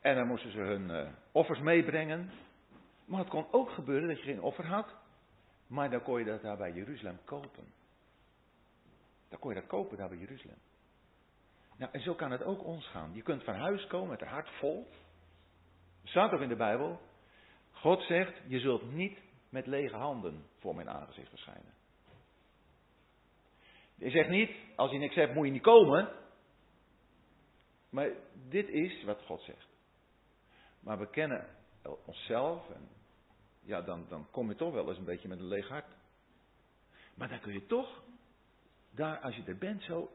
[0.00, 2.30] En dan moesten ze hun uh, offers meebrengen.
[3.04, 4.94] Maar het kon ook gebeuren dat je geen offer had.
[5.66, 7.64] Maar dan kon je dat daar bij Jeruzalem kopen.
[9.28, 10.58] Dan kon je dat kopen daar bij Jeruzalem.
[11.76, 13.14] Nou, en zo kan het ook ons gaan.
[13.14, 14.88] Je kunt van huis komen met een hart vol.
[16.02, 17.00] Er staat ook in de Bijbel.
[17.70, 21.82] God zegt, je zult niet met lege handen voor mijn aangezicht verschijnen.
[23.98, 26.12] Hij zegt niet, als je niks hebt moet je niet komen.
[27.90, 28.10] Maar
[28.48, 29.68] dit is wat God zegt.
[30.80, 31.46] Maar we kennen
[32.04, 32.88] onszelf en
[33.62, 35.96] ja, dan, dan kom je toch wel eens een beetje met een leeg hart.
[37.14, 38.02] Maar dan kun je toch,
[38.90, 40.10] daar als je er bent zo,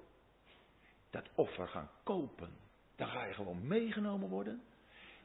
[1.09, 2.49] dat offer gaan kopen.
[2.95, 4.63] Dan ga je gewoon meegenomen worden.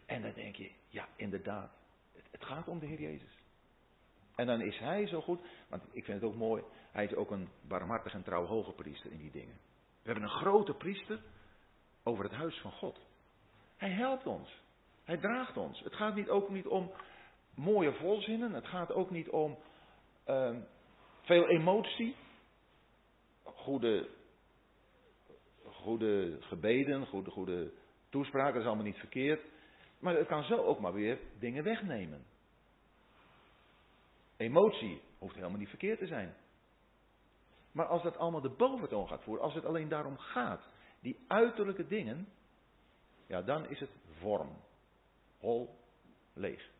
[0.06, 1.72] En dan denk je, ja inderdaad,
[2.12, 3.42] het, het gaat om de Heer Jezus.
[4.34, 6.62] En dan is Hij zo goed, want ik vind het ook mooi,
[6.94, 9.54] Hij is ook een barmhartig en trouw hoge priester in die dingen.
[10.02, 11.20] We hebben een grote priester
[12.02, 13.00] over het huis van God.
[13.76, 14.62] Hij helpt ons.
[15.04, 15.80] Hij draagt ons.
[15.80, 16.92] Het gaat niet, ook niet om
[17.54, 18.52] mooie volzinnen.
[18.52, 19.58] Het gaat ook niet om
[20.28, 20.56] uh,
[21.22, 22.16] veel emotie.
[23.42, 24.08] Goede,
[25.64, 27.72] goede gebeden, goede, goede
[28.08, 29.42] toespraken, dat is allemaal niet verkeerd.
[29.98, 32.24] Maar het kan zo ook maar weer dingen wegnemen.
[34.36, 36.34] Emotie hoeft helemaal niet verkeerd te zijn.
[37.74, 40.62] Maar als dat allemaal de boventoon gaat voeren, als het alleen daarom gaat,
[41.00, 42.28] die uiterlijke dingen,
[43.26, 44.56] ja, dan is het vorm.
[45.38, 45.78] Hol,
[46.32, 46.70] leeg.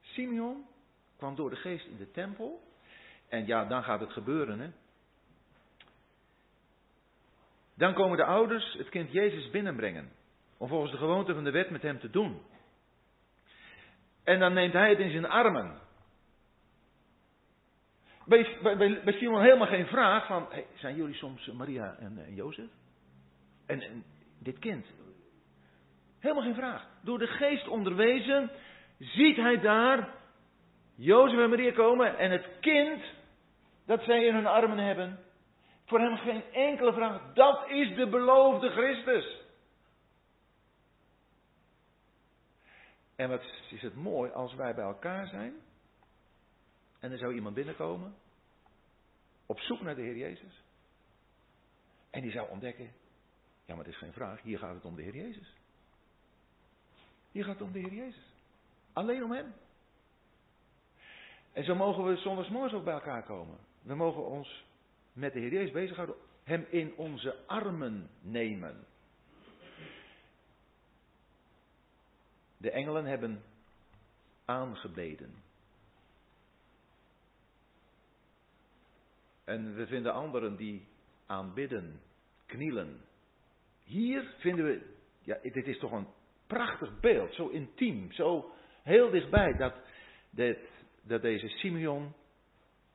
[0.00, 0.66] Simeon
[1.16, 2.62] kwam door de geest in de tempel.
[3.28, 4.70] En ja, dan gaat het gebeuren, hè.
[7.74, 10.10] Dan komen de ouders het kind Jezus binnenbrengen.
[10.56, 12.42] Om volgens de gewoonte van de wet met hem te doen.
[14.24, 15.80] En dan neemt hij het in zijn armen.
[18.26, 22.34] Bij, bij, bij Simon helemaal geen vraag van, hey, zijn jullie soms Maria en, en
[22.34, 22.70] Jozef?
[23.66, 24.04] En, en,
[24.38, 24.86] dit kind?
[26.18, 26.86] Helemaal geen vraag.
[27.02, 28.50] Door de geest onderwezen
[28.98, 30.14] ziet hij daar
[30.94, 33.02] Jozef en Maria komen en het kind
[33.86, 35.18] dat zij in hun armen hebben.
[35.84, 37.32] Voor hem geen enkele vraag.
[37.34, 39.40] Dat is de beloofde Christus.
[43.16, 45.54] En wat is het mooi als wij bij elkaar zijn.
[47.02, 48.14] En er zou iemand binnenkomen.
[49.46, 50.62] Op zoek naar de Heer Jezus.
[52.10, 52.92] En die zou ontdekken.
[53.64, 54.42] Ja, maar het is geen vraag.
[54.42, 55.54] Hier gaat het om de Heer Jezus.
[57.30, 58.24] Hier gaat het om de Heer Jezus.
[58.92, 59.54] Alleen om Hem.
[61.52, 63.58] En zo mogen we zondagsmorgens ook bij elkaar komen.
[63.82, 64.64] We mogen ons
[65.12, 66.16] met de Heer Jezus bezighouden.
[66.44, 68.84] Hem in onze armen nemen.
[72.56, 73.42] De engelen hebben
[74.44, 75.41] aangebeden.
[79.44, 80.88] En we vinden anderen die
[81.26, 82.00] aanbidden,
[82.46, 83.00] knielen.
[83.84, 84.90] Hier vinden we
[85.22, 86.08] Ja, dit is toch een
[86.46, 88.52] prachtig beeld, zo intiem, zo
[88.82, 89.74] heel dichtbij, dat,
[90.30, 90.56] dat,
[91.02, 92.14] dat deze Simeon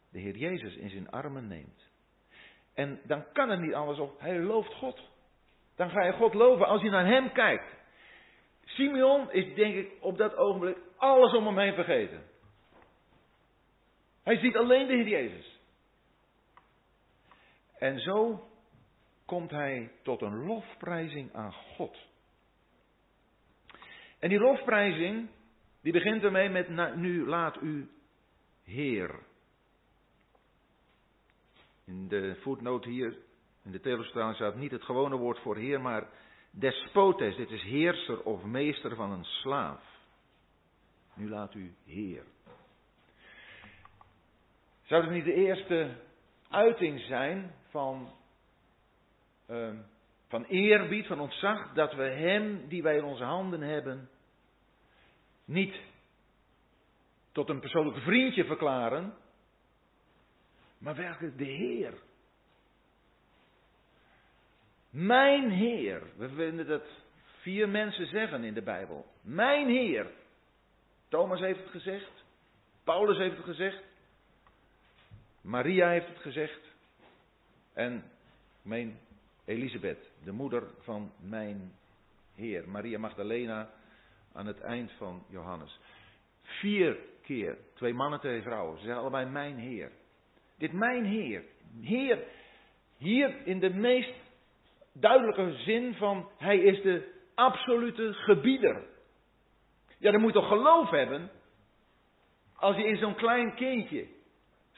[0.09, 1.89] de Heer Jezus in zijn armen neemt.
[2.73, 5.01] En dan kan het niet anders of hij looft God.
[5.75, 7.75] Dan ga je God loven als je naar hem kijkt.
[8.65, 12.23] Simeon is denk ik op dat ogenblik alles om hem heen vergeten.
[14.23, 15.56] Hij ziet alleen de Heer Jezus.
[17.77, 18.47] En zo
[19.25, 21.97] komt hij tot een lofprijzing aan God.
[24.19, 25.29] En die lofprijzing,
[25.81, 27.89] die begint ermee met nu laat u
[28.63, 29.19] Heer.
[31.85, 33.17] In de voetnoot hier,
[33.63, 36.09] in de tegelstaling staat niet het gewone woord voor Heer, maar
[36.51, 37.35] despotes.
[37.35, 39.83] Dit is heerser of meester van een slaaf.
[41.13, 42.23] Nu laat u Heer.
[44.83, 45.95] Zou het niet de eerste
[46.49, 48.13] uiting zijn van,
[49.49, 49.69] uh,
[50.27, 54.09] van eerbied, van ontzag, dat we Hem die wij in onze handen hebben,
[55.45, 55.75] niet
[57.31, 59.13] tot een persoonlijk vriendje verklaren,
[60.77, 61.93] maar werkelijk de Heer.
[64.89, 66.01] Mijn Heer.
[66.15, 66.83] We vinden dat
[67.41, 69.05] vier mensen zeggen in de Bijbel.
[69.21, 70.07] Mijn Heer.
[71.07, 72.11] Thomas heeft het gezegd.
[72.83, 73.83] Paulus heeft het gezegd.
[75.47, 76.59] Maria heeft het gezegd.
[77.73, 78.03] En
[78.61, 78.99] mijn
[79.45, 81.73] Elisabeth, de moeder van mijn
[82.35, 82.69] Heer.
[82.69, 83.69] Maria Magdalena
[84.33, 85.79] aan het eind van Johannes.
[86.41, 87.57] Vier keer.
[87.73, 88.77] Twee mannen, twee vrouwen.
[88.77, 89.91] Ze zeggen allebei mijn Heer.
[90.57, 91.43] Dit mijn Heer.
[91.81, 92.23] Heer,
[92.97, 94.13] hier in de meest
[94.93, 98.83] duidelijke zin van Hij is de absolute gebieder.
[99.97, 101.31] Ja, dan moet je toch geloof hebben
[102.55, 104.15] als je in zo'n klein kindje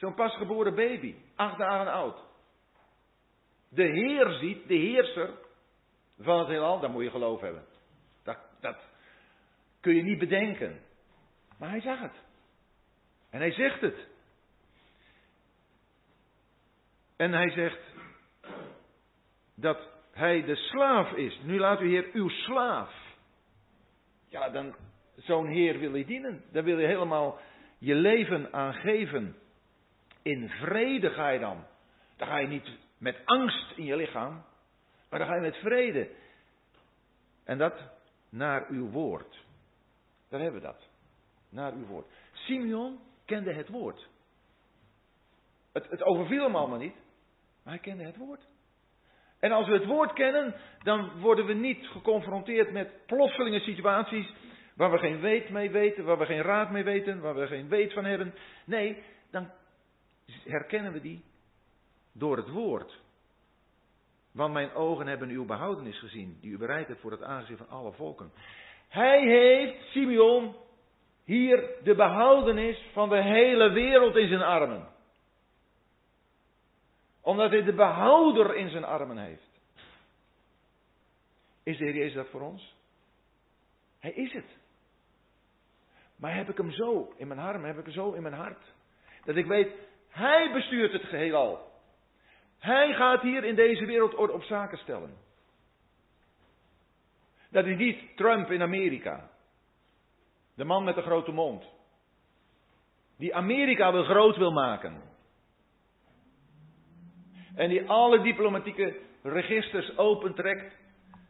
[0.00, 2.18] Zo'n pasgeboren baby, acht dagen oud.
[3.68, 5.30] De Heer ziet, de heerser
[6.18, 7.64] van het heelal, daar moet je geloof hebben.
[8.22, 8.76] Dat, dat
[9.80, 10.80] kun je niet bedenken.
[11.58, 12.22] Maar hij zag het.
[13.30, 14.08] En hij zegt het.
[17.16, 17.80] En hij zegt
[19.54, 21.40] dat hij de slaaf is.
[21.42, 22.94] Nu laat u Heer uw slaaf.
[24.28, 24.76] Ja, dan
[25.16, 26.44] zo'n Heer wil je dienen.
[26.52, 27.38] Daar wil je helemaal
[27.78, 29.36] je leven aan geven.
[30.22, 31.64] In vrede ga je dan.
[32.16, 34.44] Dan ga je niet met angst in je lichaam,
[35.08, 36.10] maar dan ga je met vrede.
[37.44, 37.74] En dat
[38.28, 39.44] naar uw woord.
[40.28, 40.88] Daar hebben we dat.
[41.48, 42.06] Naar uw woord.
[42.32, 44.08] Simeon kende het woord.
[45.72, 46.94] Het, het overviel hem allemaal niet,
[47.62, 48.46] maar hij kende het woord.
[49.40, 54.32] En als we het woord kennen, dan worden we niet geconfronteerd met plotselinge situaties
[54.74, 57.68] waar we geen weet mee weten, waar we geen raad mee weten, waar we geen
[57.68, 58.34] weet van hebben.
[58.64, 59.50] Nee, dan
[60.44, 61.24] herkennen we die
[62.12, 63.00] door het woord.
[64.32, 67.68] Want mijn ogen hebben uw behoudenis gezien, die u bereid hebt voor het aangezicht van
[67.68, 68.32] alle volken.
[68.88, 70.56] Hij heeft, Simeon,
[71.24, 74.88] hier de behoudenis van de hele wereld in zijn armen.
[77.20, 79.60] Omdat hij de behouder in zijn armen heeft.
[81.62, 82.74] Is de Heer Jezus dat voor ons?
[83.98, 84.58] Hij is het.
[86.16, 88.72] Maar heb ik hem zo in mijn arm, heb ik hem zo in mijn hart.
[89.24, 89.72] Dat ik weet,
[90.10, 91.70] hij bestuurt het geheel al.
[92.58, 95.16] Hij gaat hier in deze wereld orde op zaken stellen.
[97.50, 99.30] Dat is niet Trump in Amerika.
[100.54, 101.64] De man met de grote mond.
[103.16, 105.02] Die Amerika wil groot wil maken.
[107.54, 110.74] En die alle diplomatieke registers opentrekt.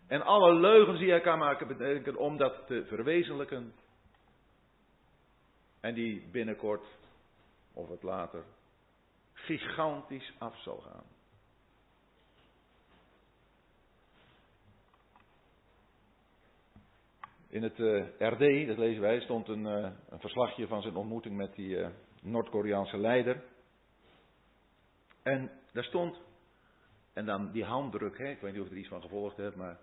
[0.07, 3.75] En alle leugens die hij kan maken bedenken om dat te verwezenlijken.
[5.81, 6.85] En die binnenkort,
[7.75, 8.45] of het later,
[9.59, 11.05] gigantisch af zal gaan.
[17.49, 21.37] In het eh, RD, dat lezen wij, stond een, uh, een, verslagje van zijn ontmoeting
[21.37, 21.89] met die uh,
[22.23, 23.43] Noord-Koreaanse leider.
[25.23, 26.21] En daar stond,
[27.13, 29.57] en dan die handdruk, hè, ik weet niet of je er iets van gevolgd hebt,
[29.57, 29.79] maar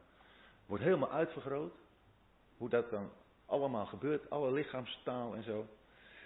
[0.65, 1.75] wordt helemaal uitvergroot.
[2.57, 3.11] Hoe dat dan
[3.45, 5.65] allemaal gebeurt, alle lichaamstaal en zo.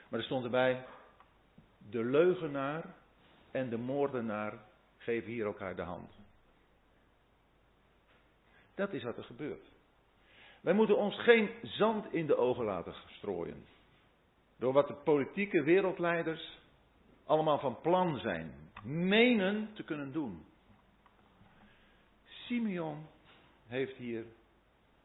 [0.09, 0.85] Maar er stond erbij,
[1.89, 2.95] de leugenaar
[3.51, 4.53] en de moordenaar
[4.97, 6.11] geven hier elkaar de hand.
[8.75, 9.71] Dat is wat er gebeurt.
[10.61, 13.65] Wij moeten ons geen zand in de ogen laten strooien.
[14.57, 16.59] Door wat de politieke wereldleiders
[17.25, 20.45] allemaal van plan zijn, menen te kunnen doen.
[22.25, 23.07] Simeon
[23.67, 24.25] heeft hier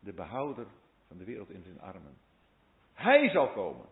[0.01, 0.67] de behouder
[1.09, 2.19] van de wereld in zijn armen.
[2.93, 3.87] Hij zal komen.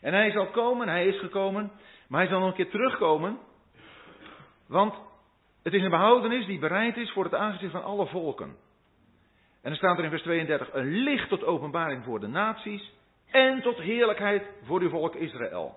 [0.00, 1.70] En hij zal komen, hij is gekomen,
[2.08, 3.38] maar hij zal nog een keer terugkomen.
[4.66, 4.94] Want
[5.62, 8.56] het is een behoudenis die bereid is voor het aangezicht van alle volken.
[9.62, 12.92] En dan staat er in vers 32, een licht tot openbaring voor de naties
[13.30, 15.74] en tot heerlijkheid voor uw volk Israël.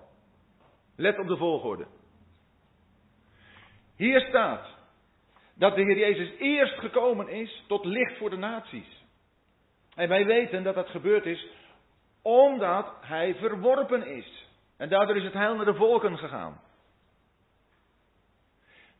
[0.96, 1.86] Let op de volgorde.
[3.96, 4.66] Hier staat
[5.54, 9.04] dat de Heer Jezus eerst gekomen is tot licht voor de naties.
[9.94, 11.46] En wij weten dat dat gebeurd is
[12.22, 14.48] omdat hij verworpen is.
[14.80, 16.60] En daardoor is het heil naar de volken gegaan.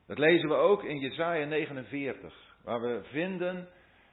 [0.07, 3.69] Dat lezen we ook in Jesaja 49, waar we vinden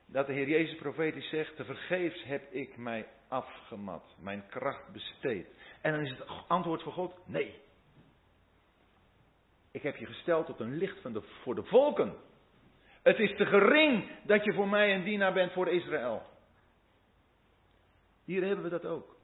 [0.05, 5.47] dat de Heer Jezus profetisch zegt, te vergeefs heb ik mij afgemat, mijn kracht besteed.
[5.81, 7.59] En dan is het antwoord van God, nee.
[9.71, 12.15] Ik heb je gesteld tot een licht van de, voor de volken.
[13.01, 16.21] Het is te gering dat je voor mij een dienaar bent voor Israël.
[18.25, 19.16] Hier hebben we dat ook.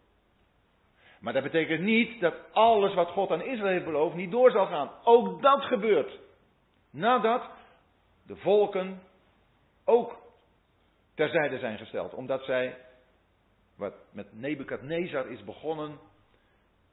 [1.23, 4.65] Maar dat betekent niet dat alles wat God aan Israël heeft beloofd niet door zal
[4.65, 4.91] gaan.
[5.03, 6.19] Ook dat gebeurt.
[6.89, 7.49] Nadat
[8.25, 9.01] de volken
[9.85, 10.17] ook
[11.15, 12.13] terzijde zijn gesteld.
[12.13, 12.77] Omdat zij,
[13.77, 15.99] wat met Nebukadnezar is begonnen,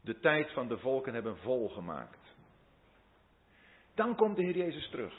[0.01, 2.35] de tijd van de volken hebben volgemaakt.
[3.95, 5.15] Dan komt de Heer Jezus terug.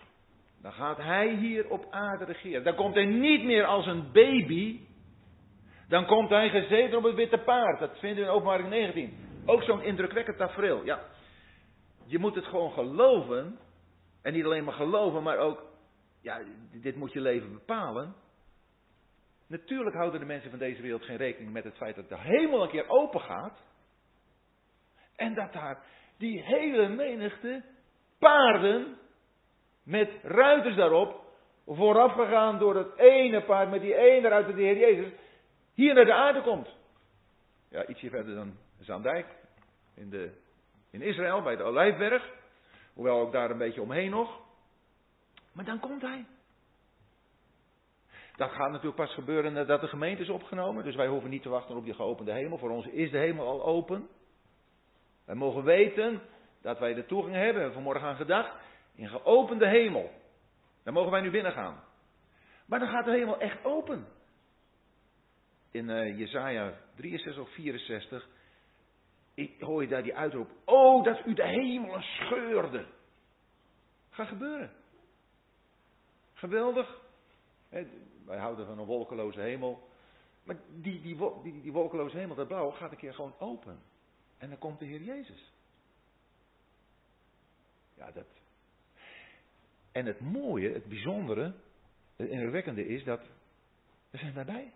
[0.61, 2.63] Dan gaat Hij hier op aarde regeren.
[2.63, 4.79] Dan komt Hij niet meer als een baby.
[5.91, 7.79] Dan komt Hij gezeten op het witte paard.
[7.79, 9.17] Dat vinden we in openbaring 19.
[9.45, 10.85] Ook zo'n indrukwekkend tafereel.
[10.85, 10.99] Ja,
[12.05, 13.59] je moet het gewoon geloven.
[14.21, 15.63] En niet alleen maar geloven, maar ook,
[16.21, 18.15] ja, dit moet je leven bepalen.
[19.47, 22.63] Natuurlijk houden de mensen van deze wereld geen rekening met het feit dat de hemel
[22.63, 23.63] een keer open gaat.
[25.15, 25.83] En dat daar
[26.17, 27.63] die hele menigte
[28.19, 28.97] paarden
[29.83, 31.21] met ruiters daarop,
[31.65, 35.11] voorafgegaan door het ene paard met die ene ruiter, de Heer Jezus,
[35.81, 36.75] hier naar de aarde komt.
[37.69, 39.27] Ja, ietsje verder dan Zaandijk,
[39.95, 40.31] in, de,
[40.91, 42.29] in Israël, bij de Olijfberg.
[42.93, 44.39] Hoewel ook daar een beetje omheen nog.
[45.51, 46.25] Maar dan komt hij.
[48.35, 50.83] Dat gaat natuurlijk pas gebeuren nadat de gemeente is opgenomen.
[50.83, 52.57] Dus wij hoeven niet te wachten op die geopende hemel.
[52.57, 54.07] Voor ons is de hemel al open.
[55.25, 56.21] Wij mogen weten
[56.61, 58.55] dat wij de toegang hebben, hebben we vanmorgen aan gedacht,
[58.95, 60.11] in geopende hemel.
[60.83, 61.83] Daar mogen wij nu binnen gaan.
[62.65, 64.07] Maar dan gaat de hemel echt open.
[65.71, 68.27] In uh, Jesaja 63 of 64
[69.33, 70.49] ik hoor je daar die uitroep.
[70.65, 72.85] Oh, dat u de hemelen scheurde.
[74.09, 74.71] Gaat gebeuren.
[76.33, 77.01] Geweldig.
[78.25, 79.89] wij houden van een wolkeloze hemel.
[80.43, 83.79] Maar die, die, die, die wolkeloze hemel, dat blauw, gaat een keer gewoon open.
[84.37, 85.51] En dan komt de Heer Jezus.
[87.97, 88.27] Ja, dat.
[89.91, 91.53] En het mooie, het bijzondere,
[92.15, 93.21] het indrukwekkende is dat
[94.09, 94.73] we zijn daarbij.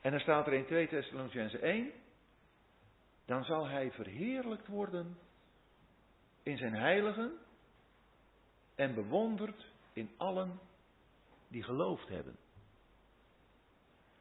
[0.00, 1.92] En dan staat er in 2 Thessalonicense 1,
[3.26, 5.18] dan zal hij verheerlijkt worden
[6.42, 7.32] in zijn heiligen
[8.74, 10.60] en bewonderd in allen
[11.48, 12.36] die geloofd hebben.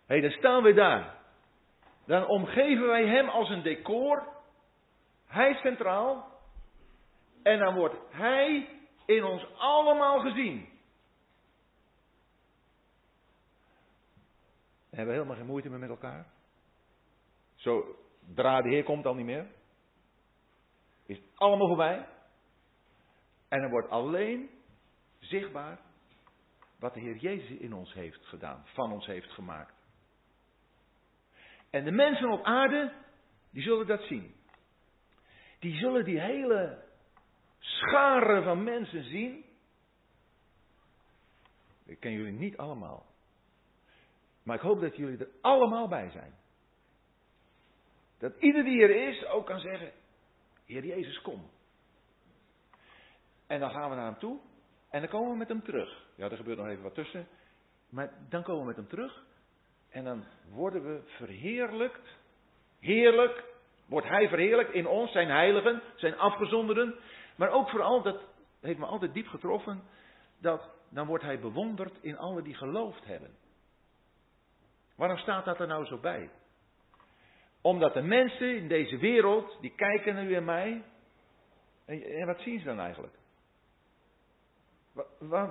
[0.05, 1.17] Hé, hey, dan staan we daar.
[2.05, 4.27] Dan omgeven wij hem als een decor.
[5.25, 6.39] Hij centraal.
[7.43, 8.69] En dan wordt hij
[9.05, 10.68] in ons allemaal gezien.
[14.99, 16.25] We hebben helemaal geen moeite meer met elkaar.
[17.55, 17.97] Zo,
[18.29, 19.47] Zodra de Heer komt dan niet meer.
[21.05, 22.07] Is het allemaal voorbij.
[23.47, 24.49] En er wordt alleen
[25.19, 25.79] zichtbaar
[26.79, 29.73] wat de Heer Jezus in ons heeft gedaan, van ons heeft gemaakt.
[31.69, 32.93] En de mensen op aarde,
[33.51, 34.35] die zullen dat zien.
[35.59, 36.85] Die zullen die hele
[37.57, 39.45] schare van mensen zien.
[41.85, 43.08] Ik ken jullie niet allemaal.
[44.43, 46.33] Maar ik hoop dat jullie er allemaal bij zijn.
[48.17, 49.91] Dat ieder die er is ook kan zeggen:
[50.65, 51.49] Heer Jezus, kom.
[53.47, 54.39] En dan gaan we naar hem toe
[54.89, 56.05] en dan komen we met hem terug.
[56.15, 57.27] Ja, er gebeurt nog even wat tussen.
[57.89, 59.23] Maar dan komen we met hem terug
[59.89, 62.17] en dan worden we verheerlijkt.
[62.79, 63.43] Heerlijk
[63.85, 66.95] wordt hij verheerlijkt in ons, zijn heiligen, zijn afgezonderden.
[67.35, 68.21] Maar ook vooral, dat
[68.59, 69.81] heeft me altijd diep getroffen,
[70.39, 73.35] dat dan wordt hij bewonderd in alle die geloofd hebben.
[74.99, 76.29] Waarom staat dat er nou zo bij?
[77.61, 80.83] Omdat de mensen in deze wereld, die kijken naar u en mij.
[81.85, 83.13] En, wat zien ze dan eigenlijk?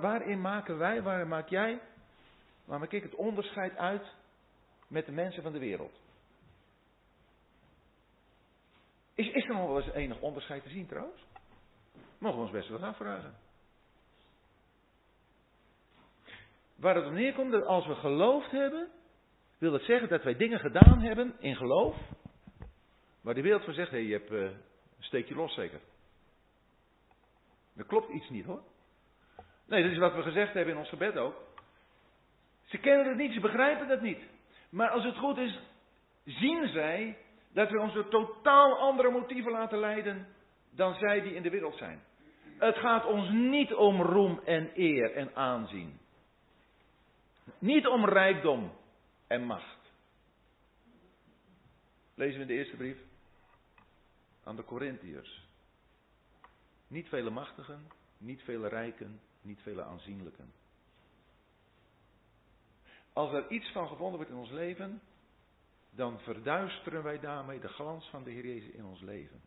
[0.01, 1.81] waarin maken wij, waarin maak jij,
[2.65, 4.07] waar maak ik het onderscheid uit
[4.87, 6.01] met de mensen van de wereld?
[9.15, 11.25] Is, is er nog wel eens enig onderscheid te zien trouwens?
[12.19, 13.35] Mogen we ons best wel afvragen.
[16.77, 18.89] Waar het op neerkomt, dat als we geloofd hebben,
[19.59, 21.97] wil dat zeggen dat wij dingen gedaan hebben in geloof.
[23.21, 24.55] Waar de wereld van zegt, hé, je hebt uh, een
[24.99, 25.81] steekje los zeker.
[27.77, 28.63] Er klopt iets niet hoor.
[29.67, 31.37] Nee, dat is wat we gezegd hebben in ons gebed ook.
[32.65, 34.21] Ze kennen het niet, ze begrijpen het niet.
[34.71, 35.59] Maar als het goed is,
[36.25, 37.17] zien zij
[37.53, 40.27] dat we ons door totaal andere motieven laten leiden
[40.71, 42.01] dan zij die in de wereld zijn.
[42.59, 45.99] Het gaat ons niet om roem en eer en aanzien.
[47.59, 48.71] Niet om rijkdom
[49.29, 49.79] en macht.
[52.15, 52.99] Lezen we in de eerste brief
[54.45, 55.47] aan de Corinthiërs.
[56.87, 60.53] Niet vele machtigen, niet vele rijken, niet vele aanzienlijken.
[63.13, 65.01] Als er iets van gevonden wordt in ons leven,
[65.91, 69.41] dan verduisteren wij daarmee de glans van de Heer Jezus in ons leven.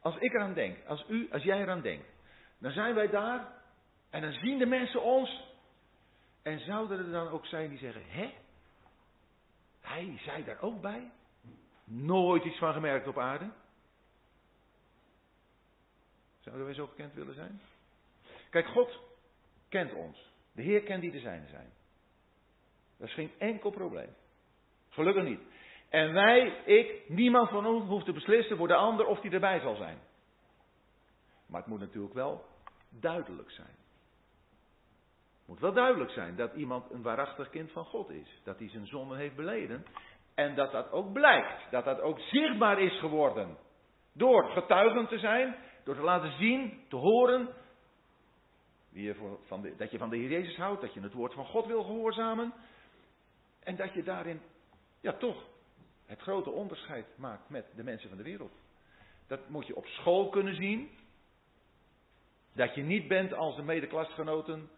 [0.00, 2.06] Als ik eraan denk, als u, als jij eraan denkt,
[2.58, 3.52] dan zijn wij daar
[4.10, 5.45] en dan zien de mensen ons.
[6.46, 8.34] En zouden er dan ook zijn die zeggen, hè?
[9.80, 11.10] Hij zei daar ook bij?
[11.84, 13.50] Nooit iets van gemerkt op aarde?
[16.40, 17.60] Zouden wij zo gekend willen zijn?
[18.50, 19.00] Kijk, God
[19.68, 20.32] kent ons.
[20.52, 21.72] De Heer kent die te zijn zijn.
[22.96, 24.14] Dat is geen enkel probleem.
[24.88, 25.40] Gelukkig niet.
[25.88, 29.60] En wij, ik, niemand van ons hoeft te beslissen voor de ander of die erbij
[29.60, 29.98] zal zijn.
[31.46, 32.44] Maar het moet natuurlijk wel
[32.88, 33.84] duidelijk zijn.
[35.46, 38.40] Moet wel duidelijk zijn dat iemand een waarachtig kind van God is.
[38.44, 39.84] Dat hij zijn zonde heeft beleden.
[40.34, 41.70] En dat dat ook blijkt.
[41.70, 43.56] Dat dat ook zichtbaar is geworden.
[44.12, 45.56] Door getuigen te zijn.
[45.84, 47.48] Door te laten zien, te horen.
[48.92, 50.80] Je van de, dat je van de Heer Jezus houdt.
[50.80, 52.52] Dat je het woord van God wil gehoorzamen.
[53.62, 54.40] En dat je daarin,
[55.00, 55.44] ja toch,
[56.06, 58.52] het grote onderscheid maakt met de mensen van de wereld.
[59.26, 60.90] Dat moet je op school kunnen zien.
[62.52, 64.70] Dat je niet bent als de medeklasgenoten.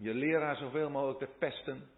[0.00, 1.88] Je leraar zoveel mogelijk te pesten.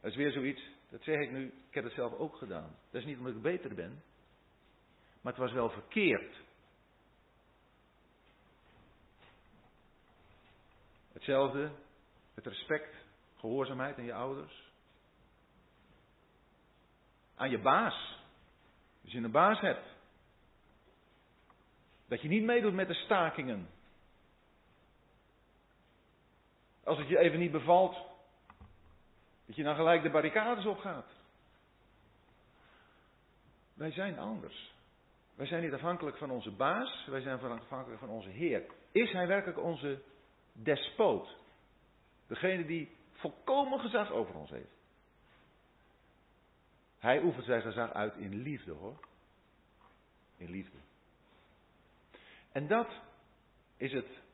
[0.00, 0.62] Dat is weer zoiets.
[0.88, 1.46] Dat zeg ik nu.
[1.46, 2.76] Ik heb het zelf ook gedaan.
[2.90, 4.02] Dat is niet omdat ik beter ben.
[5.20, 6.36] Maar het was wel verkeerd.
[11.12, 11.70] Hetzelfde,
[12.34, 12.94] het respect,
[13.36, 14.72] gehoorzaamheid aan je ouders.
[17.34, 18.20] Aan je baas.
[19.02, 19.94] Als je een baas hebt.
[22.08, 23.68] Dat je niet meedoet met de stakingen.
[26.86, 27.96] Als het je even niet bevalt,
[29.46, 31.06] dat je dan gelijk de barricades opgaat.
[33.74, 34.74] Wij zijn anders.
[35.34, 38.64] Wij zijn niet afhankelijk van onze baas, wij zijn afhankelijk van onze Heer.
[38.92, 40.02] Is Hij werkelijk onze
[40.52, 41.36] despoot?
[42.26, 44.74] Degene die volkomen gezag over ons heeft.
[46.98, 48.98] Hij oefent zijn gezag uit in liefde hoor.
[50.36, 50.78] In liefde.
[52.52, 52.88] En dat
[53.76, 54.24] is het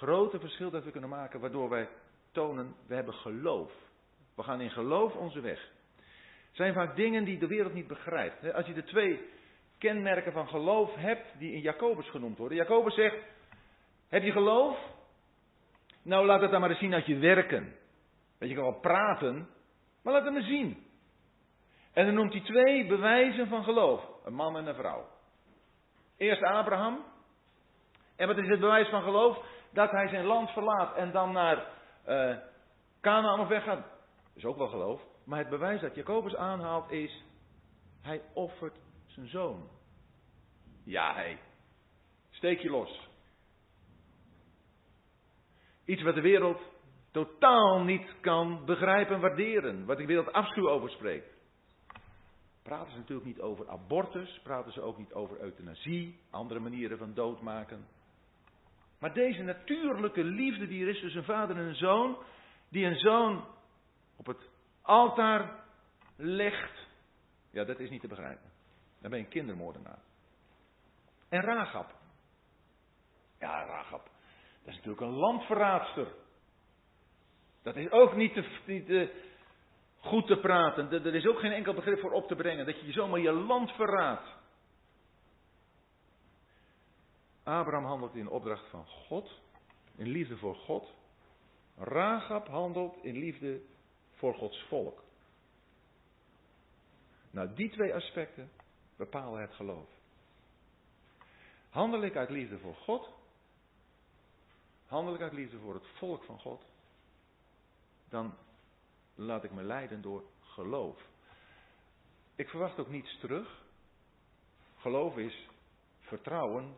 [0.00, 1.88] grote verschil dat we kunnen maken, waardoor wij
[2.32, 3.72] tonen, we hebben geloof.
[4.34, 5.70] We gaan in geloof onze weg.
[5.96, 8.52] Het zijn vaak dingen die de wereld niet begrijpt.
[8.52, 9.28] Als je de twee
[9.78, 12.56] kenmerken van geloof hebt, die in Jacobus genoemd worden.
[12.56, 13.16] Jacobus zegt,
[14.08, 14.78] heb je geloof?
[16.02, 17.74] Nou, laat het dan maar eens zien uit je werken.
[18.38, 19.48] Dat je kan wel praten,
[20.02, 20.86] maar laat het me zien.
[21.92, 24.02] En dan noemt hij twee bewijzen van geloof.
[24.24, 25.08] Een man en een vrouw.
[26.16, 27.04] Eerst Abraham.
[28.16, 29.44] En wat is het bewijs van geloof?
[29.72, 31.66] Dat hij zijn land verlaat en dan naar
[32.08, 32.36] uh,
[33.00, 33.86] Canaan of weggaat.
[34.34, 35.02] Is ook wel geloof.
[35.24, 37.24] Maar het bewijs dat Jacobus aanhaalt is,
[38.00, 39.68] hij offert zijn zoon.
[40.84, 41.38] Ja, hé.
[42.30, 43.08] Steek je los.
[45.84, 46.60] Iets wat de wereld
[47.10, 49.86] totaal niet kan begrijpen en waarderen.
[49.86, 51.38] Wat de wereld afschuw over spreekt.
[52.62, 57.14] Praten ze natuurlijk niet over abortus, praten ze ook niet over euthanasie, andere manieren van
[57.14, 57.86] doodmaken.
[59.00, 62.18] Maar deze natuurlijke liefde die er is tussen vader en een zoon,
[62.68, 63.44] die een zoon
[64.16, 64.48] op het
[64.82, 65.64] altaar
[66.16, 66.88] legt,
[67.50, 68.50] ja, dat is niet te begrijpen.
[69.00, 69.98] Dan ben je een kindermoordenaar.
[71.28, 71.94] En Ragab.
[73.38, 74.04] Ja, Ragab.
[74.04, 76.06] Dat is natuurlijk een landverraadster.
[77.62, 79.12] Dat is ook niet, te, niet te,
[79.98, 80.92] goed te praten.
[80.92, 82.66] Er is ook geen enkel begrip voor op te brengen.
[82.66, 84.38] Dat je zomaar je land verraadt.
[87.50, 89.40] Abraham handelt in opdracht van God.
[89.96, 90.94] In liefde voor God.
[91.76, 93.60] Ragab handelt in liefde
[94.14, 95.02] voor Gods volk.
[97.30, 98.50] Nou, die twee aspecten
[98.96, 99.88] bepalen het geloof.
[101.70, 103.08] Handel ik uit liefde voor God?
[104.86, 106.64] Handel ik uit liefde voor het volk van God?
[108.08, 108.34] Dan
[109.14, 111.00] laat ik me leiden door geloof.
[112.34, 113.62] Ik verwacht ook niets terug.
[114.76, 115.48] Geloof is
[116.00, 116.76] vertrouwen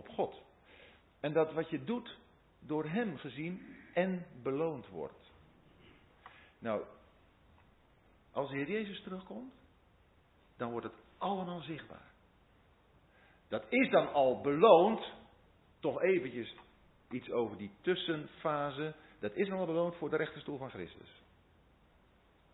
[0.00, 0.42] op God.
[1.20, 2.18] En dat wat je doet
[2.58, 5.32] door Hem gezien en beloond wordt.
[6.58, 6.84] Nou,
[8.32, 9.54] als de Heer Jezus terugkomt,
[10.56, 12.08] dan wordt het allemaal zichtbaar.
[13.48, 15.12] Dat is dan al beloond,
[15.80, 16.54] toch eventjes
[17.10, 18.94] iets over die tussenfase.
[19.18, 21.22] Dat is al beloond voor de rechterstoel van Christus.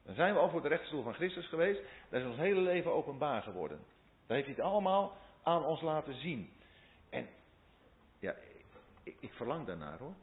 [0.04, 1.80] Dan zijn we al voor de rechterstoel van Christus geweest.
[2.10, 3.78] Dat is ons hele leven openbaar geworden.
[4.26, 6.50] Daar heeft hij het allemaal aan ons laten zien.
[9.06, 10.14] Ik, ik verlang daarnaar hoor.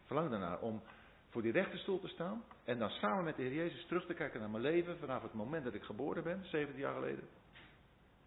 [0.00, 0.82] Ik verlang daarnaar om
[1.28, 2.44] voor die rechterstoel te staan.
[2.64, 4.98] En dan samen met de Heer Jezus terug te kijken naar mijn leven.
[4.98, 7.28] Vanaf het moment dat ik geboren ben, 17 jaar geleden.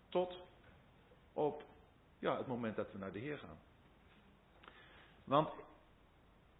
[0.10, 0.42] Tot
[1.34, 1.64] op
[2.20, 3.60] ja, het moment dat we naar de Heer gaan.
[5.24, 5.50] Want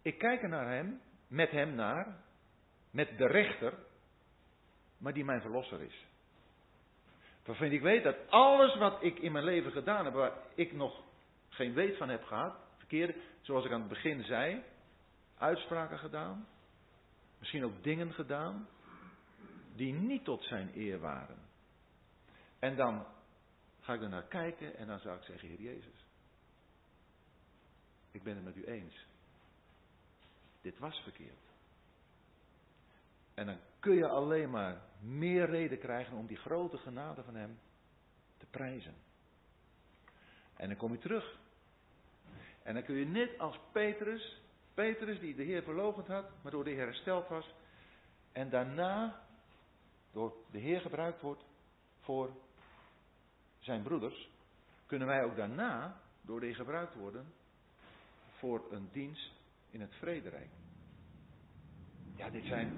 [0.02, 2.16] ik kijk er naar Hem, met Hem naar,
[2.90, 3.74] met de rechter,
[4.98, 6.06] maar die mijn verlosser is.
[7.44, 11.02] Waarvan ik weet dat alles wat ik in mijn leven gedaan heb, waar ik nog
[11.48, 14.62] geen weet van heb gehad, verkeerde, zoals ik aan het begin zei,
[15.38, 16.46] uitspraken gedaan,
[17.38, 18.68] misschien ook dingen gedaan,
[19.74, 21.38] die niet tot zijn eer waren.
[22.58, 23.06] En dan
[23.80, 26.04] ga ik er naar kijken en dan zou ik zeggen, Heer Jezus,
[28.10, 29.06] ik ben het met u eens.
[30.60, 31.48] Dit was verkeerd.
[33.34, 37.58] En dan kun je alleen maar meer reden krijgen om die grote genade van Hem
[38.36, 38.94] te prijzen.
[40.56, 41.39] En dan kom je terug.
[42.62, 44.42] En dan kun je net als Petrus,
[44.74, 47.54] Petrus die de Heer verloochend had, maar door de Heer hersteld was,
[48.32, 49.20] en daarna
[50.12, 51.44] door de Heer gebruikt wordt
[52.00, 52.30] voor
[53.58, 54.30] zijn broeders,
[54.86, 57.32] kunnen wij ook daarna door de Heer gebruikt worden
[58.38, 59.32] voor een dienst
[59.70, 60.50] in het vrederijk.
[62.16, 62.72] Ja, dit zijn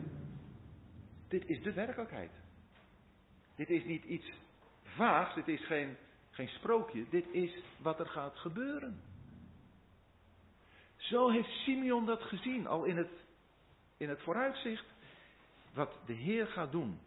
[1.32, 2.30] dit is de werkelijkheid.
[3.56, 4.32] Dit is niet iets
[4.82, 5.96] vaags, dit is geen,
[6.30, 9.00] geen sprookje, dit is wat er gaat gebeuren.
[11.12, 13.10] Zo heeft Simeon dat gezien, al in het,
[13.96, 14.84] in het vooruitzicht,
[15.74, 17.00] wat de Heer gaat doen.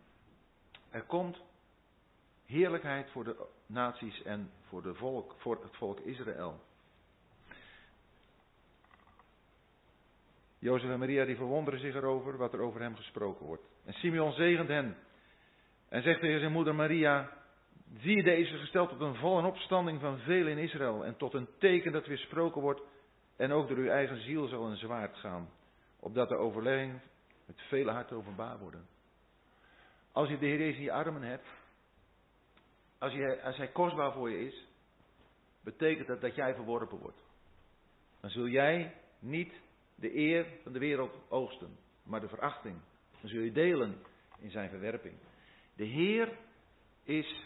[0.89, 1.41] Er komt
[2.45, 6.59] heerlijkheid voor de naties en voor, de volk, voor het volk Israël.
[10.59, 13.63] Jozef en Maria die verwonderen zich erover wat er over hem gesproken wordt.
[13.85, 14.97] En Simeon zegent hen.
[15.89, 17.31] En zegt tegen zijn moeder Maria,
[17.99, 21.05] zie deze gesteld tot een en opstanding van velen in Israël.
[21.05, 22.81] En tot een teken dat weer gesproken wordt.
[23.35, 25.49] En ook door uw eigen ziel zal een zwaard gaan.
[25.99, 27.01] Opdat de overlegging
[27.45, 28.87] met vele hart openbaar worden.
[30.11, 31.47] Als je de Heer Jezus in je armen hebt.
[32.97, 34.67] Als, je, als hij kostbaar voor je is.
[35.63, 37.23] Betekent dat dat jij verworpen wordt.
[38.19, 39.53] Dan zul jij niet
[39.95, 41.77] de eer van de wereld oogsten.
[42.03, 42.81] Maar de verachting
[43.21, 43.97] dan zul je delen
[44.39, 45.15] in zijn verwerping.
[45.75, 46.37] De Heer
[47.03, 47.45] is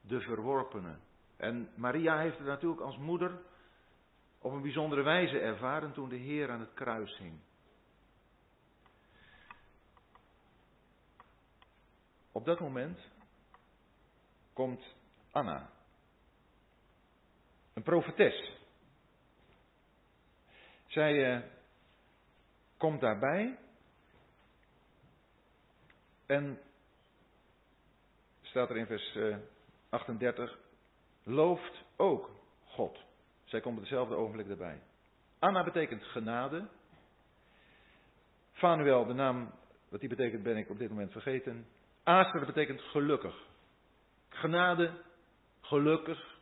[0.00, 0.96] de verworpene.
[1.36, 3.40] En Maria heeft het natuurlijk als moeder
[4.38, 7.40] op een bijzondere wijze ervaren toen de Heer aan het kruis hing.
[12.32, 13.00] Op dat moment
[14.52, 14.94] komt
[15.30, 15.70] Anna,
[17.74, 18.56] een profetes.
[20.86, 21.42] Zij uh,
[22.76, 23.58] komt daarbij
[26.26, 26.58] en
[28.40, 29.18] staat er in vers
[29.88, 30.56] 38, eh,
[31.22, 32.30] looft ook
[32.64, 33.07] God.
[33.48, 34.80] Zij komt op dezelfde ogenblik erbij.
[35.38, 36.68] Anna betekent genade.
[38.52, 39.52] Fanuel, de naam,
[39.88, 41.66] wat die betekent ben ik op dit moment vergeten.
[42.02, 43.34] Aster betekent gelukkig.
[44.28, 44.90] Genade,
[45.60, 46.36] gelukkig.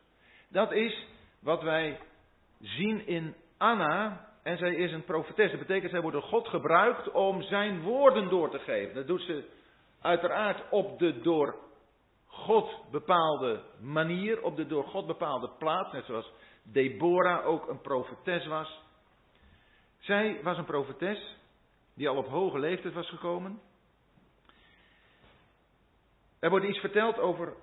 [0.49, 1.07] Dat is
[1.39, 1.99] wat wij
[2.59, 4.25] zien in Anna.
[4.43, 5.51] En zij is een profetes.
[5.51, 8.95] Dat betekent, zij wordt door God gebruikt om zijn woorden door te geven.
[8.95, 9.55] Dat doet ze
[10.01, 11.55] Uiteraard op de door
[12.25, 16.31] God bepaalde manier, op de door God bepaalde plaats, net zoals
[16.71, 18.83] Deborah ook een profetes was.
[19.97, 21.35] Zij was een profetes
[21.93, 23.61] die al op hoge leeftijd was gekomen.
[26.39, 27.53] Er wordt iets verteld over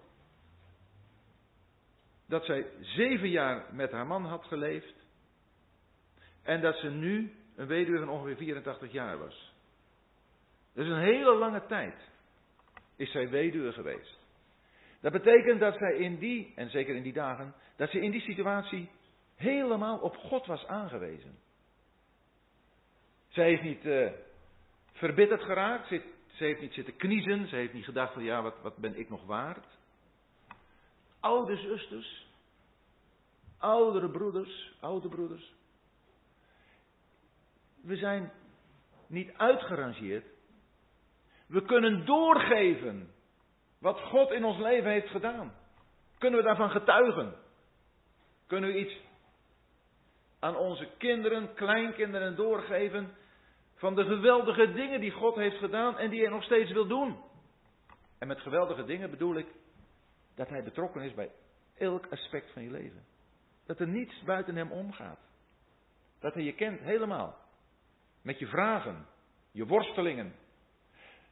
[2.26, 4.94] dat zij zeven jaar met haar man had geleefd.
[6.42, 9.52] En dat ze nu een weduwe van ongeveer 84 jaar was.
[10.74, 12.12] Is een hele lange tijd
[12.96, 14.23] is zij weduwe geweest.
[15.04, 18.20] Dat betekent dat zij in die, en zeker in die dagen, dat ze in die
[18.20, 18.90] situatie
[19.36, 21.38] helemaal op God was aangewezen.
[23.28, 24.10] Zij heeft niet uh,
[24.92, 26.02] verbitterd geraakt, ze,
[26.36, 29.24] heeft niet zitten kniezen, ze heeft niet gedacht van ja, wat, wat ben ik nog
[29.26, 29.78] waard.
[31.20, 32.26] Oude zusters,
[33.58, 35.54] oudere broeders, oude broeders.
[37.82, 38.32] We zijn
[39.06, 40.26] niet uitgerangeerd,
[41.46, 43.13] we kunnen doorgeven
[43.84, 45.54] wat God in ons leven heeft gedaan.
[46.18, 47.34] Kunnen we daarvan getuigen?
[48.46, 49.00] Kunnen we iets
[50.38, 53.14] aan onze kinderen, kleinkinderen doorgeven
[53.74, 57.16] van de geweldige dingen die God heeft gedaan en die hij nog steeds wil doen?
[58.18, 59.46] En met geweldige dingen bedoel ik
[60.34, 61.30] dat hij betrokken is bij
[61.78, 63.04] elk aspect van je leven.
[63.66, 65.20] Dat er niets buiten hem omgaat.
[66.20, 67.38] Dat hij je kent helemaal.
[68.22, 69.06] Met je vragen,
[69.50, 70.34] je worstelingen,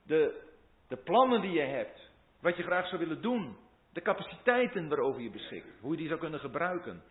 [0.03, 0.51] de,
[0.89, 2.11] de plannen die je hebt,
[2.43, 3.57] wat je graag zou willen doen,
[3.93, 7.03] de capaciteiten waarover je beschikt, hoe je die zou kunnen gebruiken.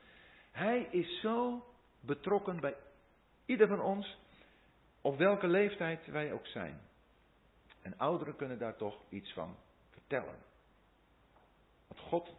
[0.52, 1.66] Hij is zo
[2.00, 2.76] betrokken bij
[3.46, 4.18] ieder van ons,
[5.02, 6.82] op welke leeftijd wij ook zijn.
[7.82, 9.58] En ouderen kunnen daar toch iets van
[9.90, 10.38] vertellen.
[11.88, 12.30] Wat God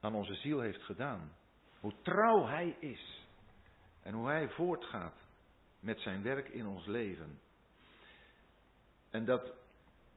[0.00, 1.32] aan onze ziel heeft gedaan.
[1.80, 3.26] Hoe trouw Hij is.
[4.02, 5.16] En hoe Hij voortgaat
[5.80, 7.40] met zijn werk in ons leven.
[9.10, 9.52] En dat,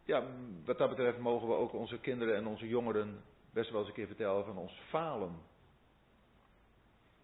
[0.06, 0.24] ja,
[0.66, 3.96] wat dat betreft mogen we ook onze kinderen en onze jongeren best wel eens een
[3.96, 5.36] keer vertellen van ons falen.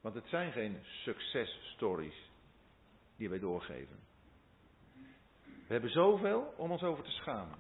[0.01, 2.29] Want het zijn geen successtories
[3.15, 3.99] die wij doorgeven.
[5.43, 7.57] We hebben zoveel om ons over te schamen.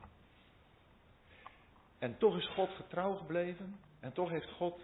[1.99, 3.79] En toch is God getrouw gebleven.
[3.99, 4.81] En toch heeft God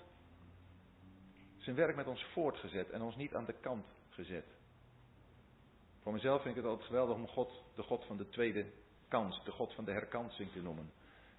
[1.57, 4.45] zijn werk met ons voortgezet en ons niet aan de kant gezet.
[6.01, 8.65] Voor mezelf vind ik het altijd geweldig om God de God van de tweede
[9.07, 10.91] kans, de God van de herkansing te noemen.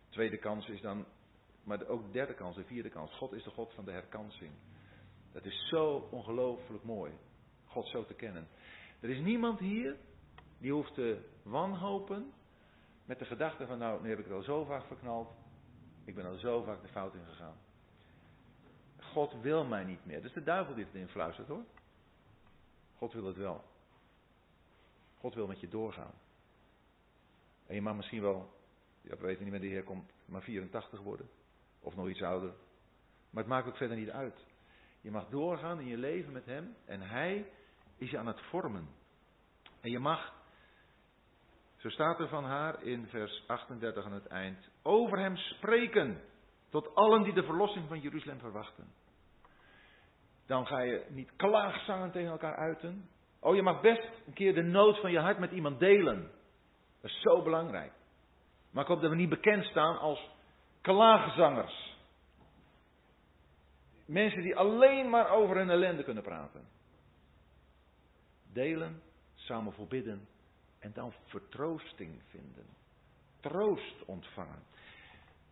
[0.08, 1.06] Tweede kans is dan,
[1.62, 3.12] maar ook de derde kans, de vierde kans.
[3.14, 4.52] God is de God van de herkansing.
[5.32, 7.12] Dat is zo ongelooflijk mooi,
[7.66, 8.48] God zo te kennen.
[9.00, 9.96] Er is niemand hier
[10.58, 12.32] die hoeft te wanhopen
[13.04, 15.30] met de gedachte van nou, nu heb ik het al zo vaak verknald,
[16.04, 17.56] ik ben al zo vaak de fout ingegaan.
[19.00, 20.24] God wil mij niet meer.
[20.24, 21.64] Is de duivel die het influistert hoor.
[22.96, 23.64] God wil het wel.
[25.18, 26.14] God wil met je doorgaan.
[27.68, 28.50] En je mag misschien wel,
[29.02, 31.28] ja, we weten niet wanneer de Heer komt, maar 84 worden.
[31.80, 32.52] Of nog iets ouder.
[33.30, 34.46] Maar het maakt ook verder niet uit.
[35.00, 37.52] Je mag doorgaan in je leven met Hem en Hij
[37.96, 38.88] is je aan het vormen.
[39.80, 40.32] En je mag,
[41.76, 46.20] zo staat er van haar in vers 38 aan het eind, over Hem spreken
[46.68, 48.92] tot allen die de verlossing van Jeruzalem verwachten.
[50.46, 53.08] Dan ga je niet klaagzangen tegen elkaar uiten.
[53.40, 56.30] Oh, je mag best een keer de nood van je hart met iemand delen.
[57.00, 57.92] Dat is zo belangrijk.
[58.70, 60.30] Maar ik hoop dat we niet bekend staan als
[60.80, 61.96] klaagzangers.
[64.04, 66.68] Mensen die alleen maar over hun ellende kunnen praten.
[68.52, 69.02] Delen,
[69.34, 70.28] samen voorbidden
[70.78, 72.66] en dan vertroosting vinden.
[73.40, 74.62] Troost ontvangen.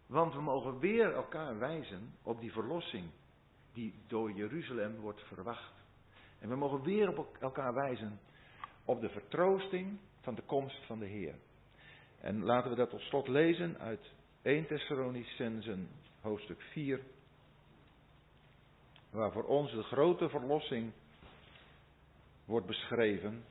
[0.07, 3.11] Want we mogen weer elkaar wijzen op die verlossing
[3.72, 5.74] die door Jeruzalem wordt verwacht.
[6.38, 8.20] En we mogen weer op elkaar wijzen
[8.84, 11.35] op de vertroosting van de komst van de Heer.
[12.20, 14.11] En laten we dat tot slot lezen uit
[14.43, 15.89] 1 Thessalonicensen
[16.20, 17.01] hoofdstuk 4,
[19.11, 20.93] waar voor ons de grote verlossing
[22.45, 23.45] wordt beschreven,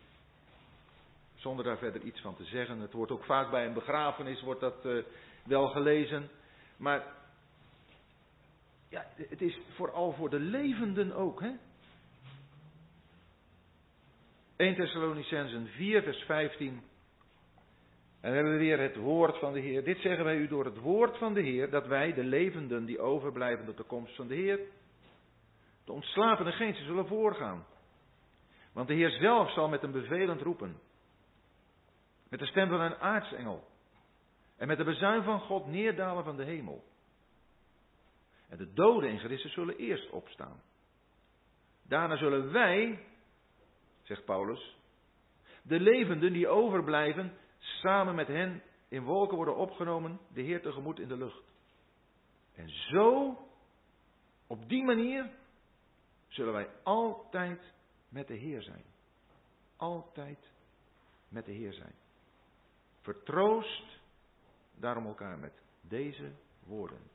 [1.36, 2.80] zonder daar verder iets van te zeggen.
[2.80, 5.04] Het wordt ook vaak bij een begrafenis wordt dat uh,
[5.44, 6.30] wel gelezen,
[6.78, 7.14] maar
[8.90, 11.52] ja, het is vooral voor de levenden ook, hè?
[14.56, 16.82] 1 Thessalonicensen 4, vers 15.
[18.22, 19.84] En hebben we weer het woord van de Heer.
[19.84, 23.00] Dit zeggen wij u door het woord van de Heer, dat wij, de levenden die
[23.00, 24.60] overblijven tot de komst van de Heer,
[25.86, 27.66] de ontslapende geen zullen voorgaan.
[28.74, 30.80] Want de Heer zelf zal met een bevelend roepen.
[32.30, 33.68] Met de stem van een aartsengel.
[34.58, 36.84] En met de bezuin van God neerdalen van de hemel.
[38.50, 40.62] En de doden in Christus zullen eerst opstaan.
[41.88, 43.00] Daarna zullen wij,
[44.06, 44.78] zegt Paulus,
[45.62, 51.08] de levenden die overblijven, samen met hen in wolken worden opgenomen, de Heer tegemoet in
[51.08, 51.44] de lucht.
[52.54, 53.38] En zo,
[54.48, 55.30] op die manier,
[56.28, 57.74] zullen wij altijd
[58.10, 58.84] met de Heer zijn.
[59.76, 60.40] Altijd
[61.28, 61.96] met de Heer zijn.
[63.02, 64.00] Vertroost
[64.76, 66.32] daarom elkaar met deze
[66.64, 67.15] woorden.